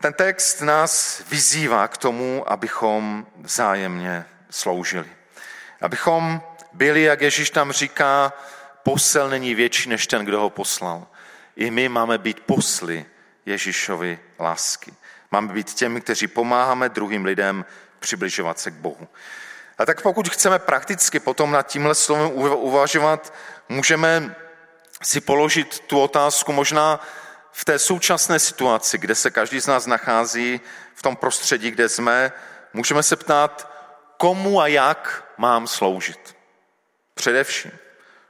Ten 0.00 0.12
text 0.12 0.60
nás 0.60 1.22
vyzývá 1.30 1.88
k 1.88 1.96
tomu, 1.96 2.52
abychom 2.52 3.26
vzájemně 3.36 4.24
sloužili. 4.50 5.10
Abychom 5.80 6.42
byli, 6.72 7.02
jak 7.02 7.20
Ježíš 7.20 7.50
tam 7.50 7.72
říká, 7.72 8.32
posel 8.82 9.28
není 9.28 9.54
větší 9.54 9.88
než 9.88 10.06
ten, 10.06 10.24
kdo 10.24 10.40
ho 10.40 10.50
poslal. 10.50 11.06
I 11.56 11.70
my 11.70 11.88
máme 11.88 12.18
být 12.18 12.40
posly 12.40 13.06
Ježíšovi 13.46 14.18
lásky. 14.40 14.94
Máme 15.30 15.52
být 15.52 15.74
těmi, 15.74 16.00
kteří 16.00 16.26
pomáháme 16.26 16.88
druhým 16.88 17.24
lidem 17.24 17.64
přibližovat 17.98 18.58
se 18.58 18.70
k 18.70 18.74
Bohu. 18.74 19.08
A 19.78 19.86
tak 19.86 20.02
pokud 20.02 20.28
chceme 20.28 20.58
prakticky 20.58 21.20
potom 21.20 21.50
nad 21.50 21.66
tímhle 21.66 21.94
slovem 21.94 22.30
uvažovat, 22.34 23.34
můžeme 23.68 24.34
si 25.02 25.20
položit 25.20 25.80
tu 25.80 26.00
otázku 26.00 26.52
možná 26.52 27.00
v 27.52 27.64
té 27.64 27.78
současné 27.78 28.38
situaci, 28.38 28.98
kde 28.98 29.14
se 29.14 29.30
každý 29.30 29.60
z 29.60 29.66
nás 29.66 29.86
nachází, 29.86 30.60
v 30.94 31.02
tom 31.02 31.16
prostředí, 31.16 31.70
kde 31.70 31.88
jsme, 31.88 32.32
můžeme 32.72 33.02
se 33.02 33.16
ptát, 33.16 33.72
komu 34.16 34.60
a 34.60 34.66
jak 34.66 35.24
mám 35.36 35.66
sloužit. 35.66 36.36
Především, 37.14 37.70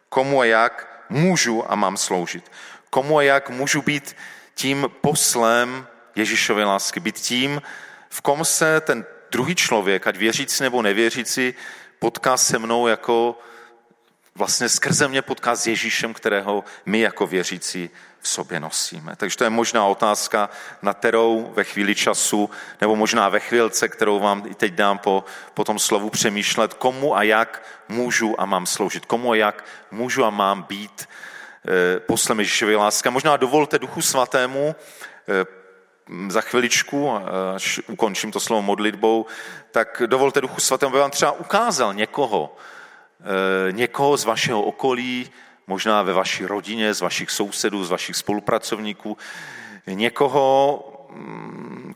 komu 0.08 0.40
a 0.40 0.44
jak 0.44 1.04
můžu 1.08 1.72
a 1.72 1.74
mám 1.74 1.96
sloužit. 1.96 2.52
Komu 2.90 3.18
a 3.18 3.22
jak 3.22 3.50
můžu 3.50 3.82
být 3.82 4.16
tím 4.54 4.90
poslem 5.00 5.86
Ježíšovy 6.14 6.64
lásky, 6.64 7.00
být 7.00 7.16
tím, 7.16 7.62
v 8.08 8.20
kom 8.20 8.44
se 8.44 8.80
ten 8.80 9.04
druhý 9.32 9.54
člověk, 9.54 10.06
ať 10.06 10.16
věřící 10.16 10.62
nebo 10.62 10.82
nevěřící, 10.82 11.54
potká 11.98 12.36
se 12.36 12.58
mnou 12.58 12.86
jako 12.86 13.38
vlastně 14.34 14.68
skrze 14.68 15.08
mě 15.08 15.22
potká 15.22 15.56
s 15.56 15.66
Ježíšem, 15.66 16.14
kterého 16.14 16.64
my 16.86 17.00
jako 17.00 17.26
věřící 17.26 17.90
v 18.20 18.28
sobě 18.28 18.60
nosíme. 18.60 19.16
Takže 19.16 19.36
to 19.36 19.44
je 19.44 19.50
možná 19.50 19.86
otázka, 19.86 20.50
na 20.82 20.94
kterou 20.94 21.52
ve 21.54 21.64
chvíli 21.64 21.94
času, 21.94 22.50
nebo 22.80 22.96
možná 22.96 23.28
ve 23.28 23.40
chvilce, 23.40 23.88
kterou 23.88 24.18
vám 24.18 24.46
i 24.46 24.54
teď 24.54 24.72
dám 24.72 24.98
po, 24.98 25.24
po 25.54 25.64
tom 25.64 25.78
slovu 25.78 26.10
přemýšlet, 26.10 26.74
komu 26.74 27.16
a 27.16 27.22
jak 27.22 27.62
můžu 27.88 28.40
a 28.40 28.46
mám 28.46 28.66
sloužit, 28.66 29.06
komu 29.06 29.30
a 29.30 29.36
jak 29.36 29.64
můžu 29.90 30.24
a 30.24 30.30
mám 30.30 30.62
být 30.62 31.08
eh, 31.68 32.00
poslem 32.00 32.38
Ježíšovy 32.38 32.76
lásky. 32.76 33.10
Možná 33.10 33.36
dovolte 33.36 33.78
Duchu 33.78 34.02
Svatému 34.02 34.76
eh, 35.28 35.57
za 36.28 36.40
chviličku, 36.40 37.12
až 37.54 37.80
ukončím 37.86 38.32
to 38.32 38.40
slovo 38.40 38.62
modlitbou, 38.62 39.26
tak 39.70 40.02
dovolte 40.06 40.40
Duchu 40.40 40.60
Svatému, 40.60 40.90
aby 40.90 40.98
vám 40.98 41.10
třeba 41.10 41.32
ukázal 41.32 41.94
někoho, 41.94 42.56
eh, 43.20 43.72
někoho 43.72 44.16
z 44.16 44.24
vašeho 44.24 44.62
okolí, 44.62 45.30
možná 45.66 46.02
ve 46.02 46.12
vaší 46.12 46.46
rodině, 46.46 46.94
z 46.94 47.00
vašich 47.00 47.30
sousedů, 47.30 47.84
z 47.84 47.90
vašich 47.90 48.16
spolupracovníků, 48.16 49.16
někoho, 49.86 50.84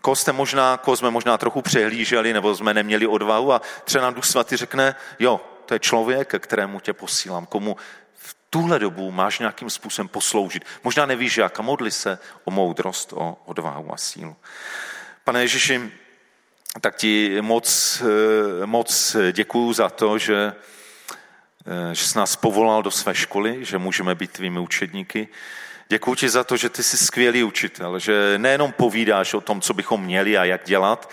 koho 0.01 0.17
jste 0.17 0.33
možná, 0.33 0.77
koho 0.77 0.97
jsme 0.97 1.11
možná 1.11 1.39
trochu 1.39 1.63
přehlíželi, 1.63 2.33
nebo 2.33 2.55
jsme 2.55 2.75
neměli 2.75 3.07
odvahu 3.07 3.53
a 3.53 3.61
třeba 3.85 4.05
nám 4.05 4.15
Duch 4.15 4.25
Svatý 4.25 4.57
řekne, 4.57 4.95
jo, 5.19 5.41
to 5.67 5.75
je 5.75 5.81
člověk, 5.81 6.35
kterému 6.39 6.81
tě 6.81 6.93
posílám, 6.93 7.47
komu 7.47 7.77
tuhle 8.53 8.79
dobu 8.79 9.11
máš 9.11 9.39
nějakým 9.39 9.71
způsobem 9.71 10.09
posloužit. 10.09 10.65
Možná 10.85 11.07
nevíš 11.07 11.37
jak 11.37 11.59
a 11.59 11.63
modli 11.63 11.91
se 11.91 12.19
o 12.45 12.51
moudrost, 12.51 13.13
o 13.13 13.39
odvahu 13.47 13.95
a 13.95 13.97
sílu. 13.97 14.37
Pane 15.25 15.41
Ježiši, 15.41 15.93
tak 16.81 16.97
ti 16.97 17.39
moc, 17.41 18.03
eh, 18.63 18.67
moc 18.67 19.17
děkuju 19.33 19.73
za 19.73 19.89
to, 19.89 20.19
že 20.19 20.53
Eh, 21.67 21.95
že 21.95 22.05
jsi 22.05 22.19
nás 22.19 22.37
povolal 22.37 22.83
do 22.83 22.91
své 22.91 23.15
školy, 23.15 23.65
že 23.65 23.79
můžeme 23.79 24.15
být 24.15 24.31
tvými 24.31 24.59
učedníky. 24.59 25.29
Děkuji 25.89 26.15
ti 26.15 26.29
za 26.29 26.45
to, 26.45 26.57
že 26.57 26.69
ty 26.69 26.83
jsi 26.83 26.99
skvělý 26.99 27.45
učitel, 27.45 27.99
že 27.99 28.35
nejenom 28.37 28.73
povídáš 28.73 29.35
o 29.35 29.41
tom, 29.41 29.61
co 29.61 29.75
bychom 29.75 30.03
měli 30.03 30.39
a 30.39 30.45
jak 30.45 30.65
dělat, 30.65 31.11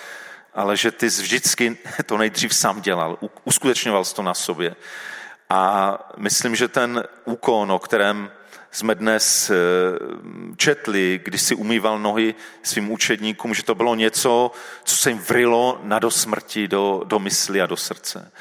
ale 0.54 0.78
že 0.78 0.92
ty 0.92 1.12
jsi 1.12 1.22
vždycky 1.22 1.78
to 2.06 2.18
nejdřív 2.18 2.56
sám 2.56 2.82
dělal, 2.82 3.18
uskutečňoval 3.44 4.06
jsi 4.06 4.16
to 4.16 4.22
na 4.22 4.34
sobě. 4.34 4.76
A 5.50 5.98
myslím, 6.18 6.56
že 6.56 6.68
ten 6.68 7.04
úkon, 7.26 7.72
o 7.72 7.80
kterém 7.80 8.32
jsme 8.72 8.96
dnes 8.96 9.50
eh, 9.50 9.56
četli, 10.58 11.20
když 11.24 11.42
si 11.42 11.56
umýval 11.56 12.00
nohy 12.00 12.36
svým 12.64 12.92
učedníkům, 12.92 13.54
že 13.54 13.64
to 13.64 13.76
bylo 13.76 13.96
něco, 13.96 14.52
co 14.84 14.96
se 14.96 15.10
jim 15.10 15.20
vrilo 15.20 15.80
na 15.84 16.00
do 16.00 16.12
smrti, 16.12 16.68
do, 16.68 17.02
do 17.06 17.20
mysli 17.20 17.62
a 17.62 17.66
do 17.66 17.78
srdce. 17.78 18.32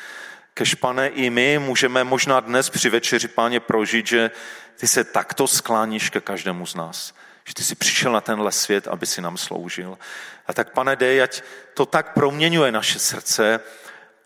Kež, 0.54 0.74
pane, 0.74 1.08
i 1.08 1.30
my 1.30 1.58
můžeme 1.58 2.04
možná 2.04 2.40
dnes 2.40 2.70
při 2.70 2.90
večeři, 2.90 3.28
páně, 3.28 3.60
prožít, 3.60 4.06
že 4.06 4.30
ty 4.76 4.86
se 4.86 5.04
takto 5.04 5.46
skláníš 5.46 6.10
ke 6.10 6.20
každému 6.20 6.66
z 6.66 6.74
nás. 6.74 7.14
Že 7.44 7.54
ty 7.54 7.62
jsi 7.62 7.74
přišel 7.74 8.12
na 8.12 8.20
tenhle 8.20 8.52
svět, 8.52 8.88
aby 8.88 9.06
si 9.06 9.20
nám 9.20 9.36
sloužil. 9.36 9.98
A 10.46 10.52
tak, 10.52 10.72
pane, 10.72 10.96
dej, 10.96 11.22
ať 11.22 11.42
to 11.74 11.86
tak 11.86 12.12
proměňuje 12.12 12.72
naše 12.72 12.98
srdce, 12.98 13.60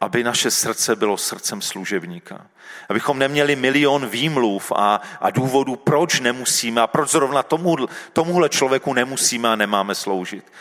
aby 0.02 0.24
naše 0.24 0.50
srdce 0.50 0.96
bylo 0.96 1.16
srdcem 1.16 1.62
služebníka. 1.62 2.46
Abychom 2.88 3.18
neměli 3.18 3.56
milion 3.56 4.06
výmluv 4.06 4.72
a, 4.76 5.00
a 5.20 5.30
důvodů, 5.30 5.76
proč 5.76 6.20
nemusíme 6.20 6.80
a 6.80 6.86
proč 6.86 7.10
zrovna 7.10 7.42
tomu, 7.42 7.76
tomuhle 8.12 8.48
člověku 8.48 8.94
nemusíme 8.94 9.48
a 9.48 9.56
nemáme 9.56 9.94
sloužit. 9.94 10.52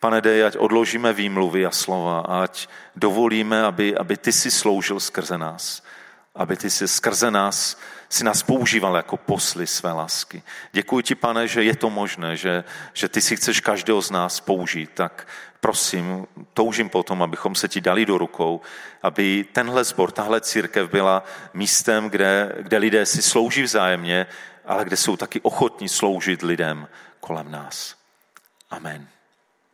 Pane, 0.00 0.20
dej, 0.20 0.44
ať 0.44 0.56
odložíme 0.56 1.12
výmluvy 1.12 1.66
a 1.66 1.70
slova, 1.70 2.20
ať 2.20 2.68
dovolíme, 2.96 3.62
aby, 3.62 3.96
aby 3.96 4.16
ty 4.16 4.32
si 4.32 4.50
sloužil 4.50 5.00
skrze 5.00 5.38
nás. 5.38 5.82
Aby 6.34 6.56
ty 6.56 6.70
si 6.70 6.88
skrze 6.88 7.30
nás 7.30 7.80
si 8.08 8.24
nás 8.24 8.42
používal 8.42 8.96
jako 8.96 9.16
posly 9.16 9.66
své 9.66 9.92
lásky. 9.92 10.42
Děkuji 10.72 11.00
ti, 11.02 11.14
pane, 11.14 11.48
že 11.48 11.64
je 11.64 11.76
to 11.76 11.90
možné, 11.90 12.36
že, 12.36 12.64
že 12.92 13.08
ty 13.08 13.20
si 13.20 13.36
chceš 13.36 13.60
každého 13.60 14.02
z 14.02 14.10
nás 14.10 14.40
použít, 14.40 14.90
tak 14.94 15.26
prosím, 15.64 16.26
toužím 16.54 16.88
potom, 16.88 17.22
abychom 17.22 17.54
se 17.54 17.68
ti 17.68 17.80
dali 17.80 18.06
do 18.06 18.18
rukou, 18.18 18.60
aby 19.02 19.44
tenhle 19.52 19.84
sbor, 19.84 20.12
tahle 20.12 20.40
církev 20.40 20.90
byla 20.90 21.24
místem, 21.54 22.10
kde, 22.10 22.52
kde 22.60 22.78
lidé 22.78 23.06
si 23.06 23.22
slouží 23.22 23.62
vzájemně, 23.62 24.26
ale 24.64 24.84
kde 24.84 24.96
jsou 24.96 25.16
taky 25.16 25.40
ochotní 25.40 25.88
sloužit 25.88 26.42
lidem 26.42 26.88
kolem 27.20 27.50
nás. 27.50 27.96
Amen. 28.70 29.13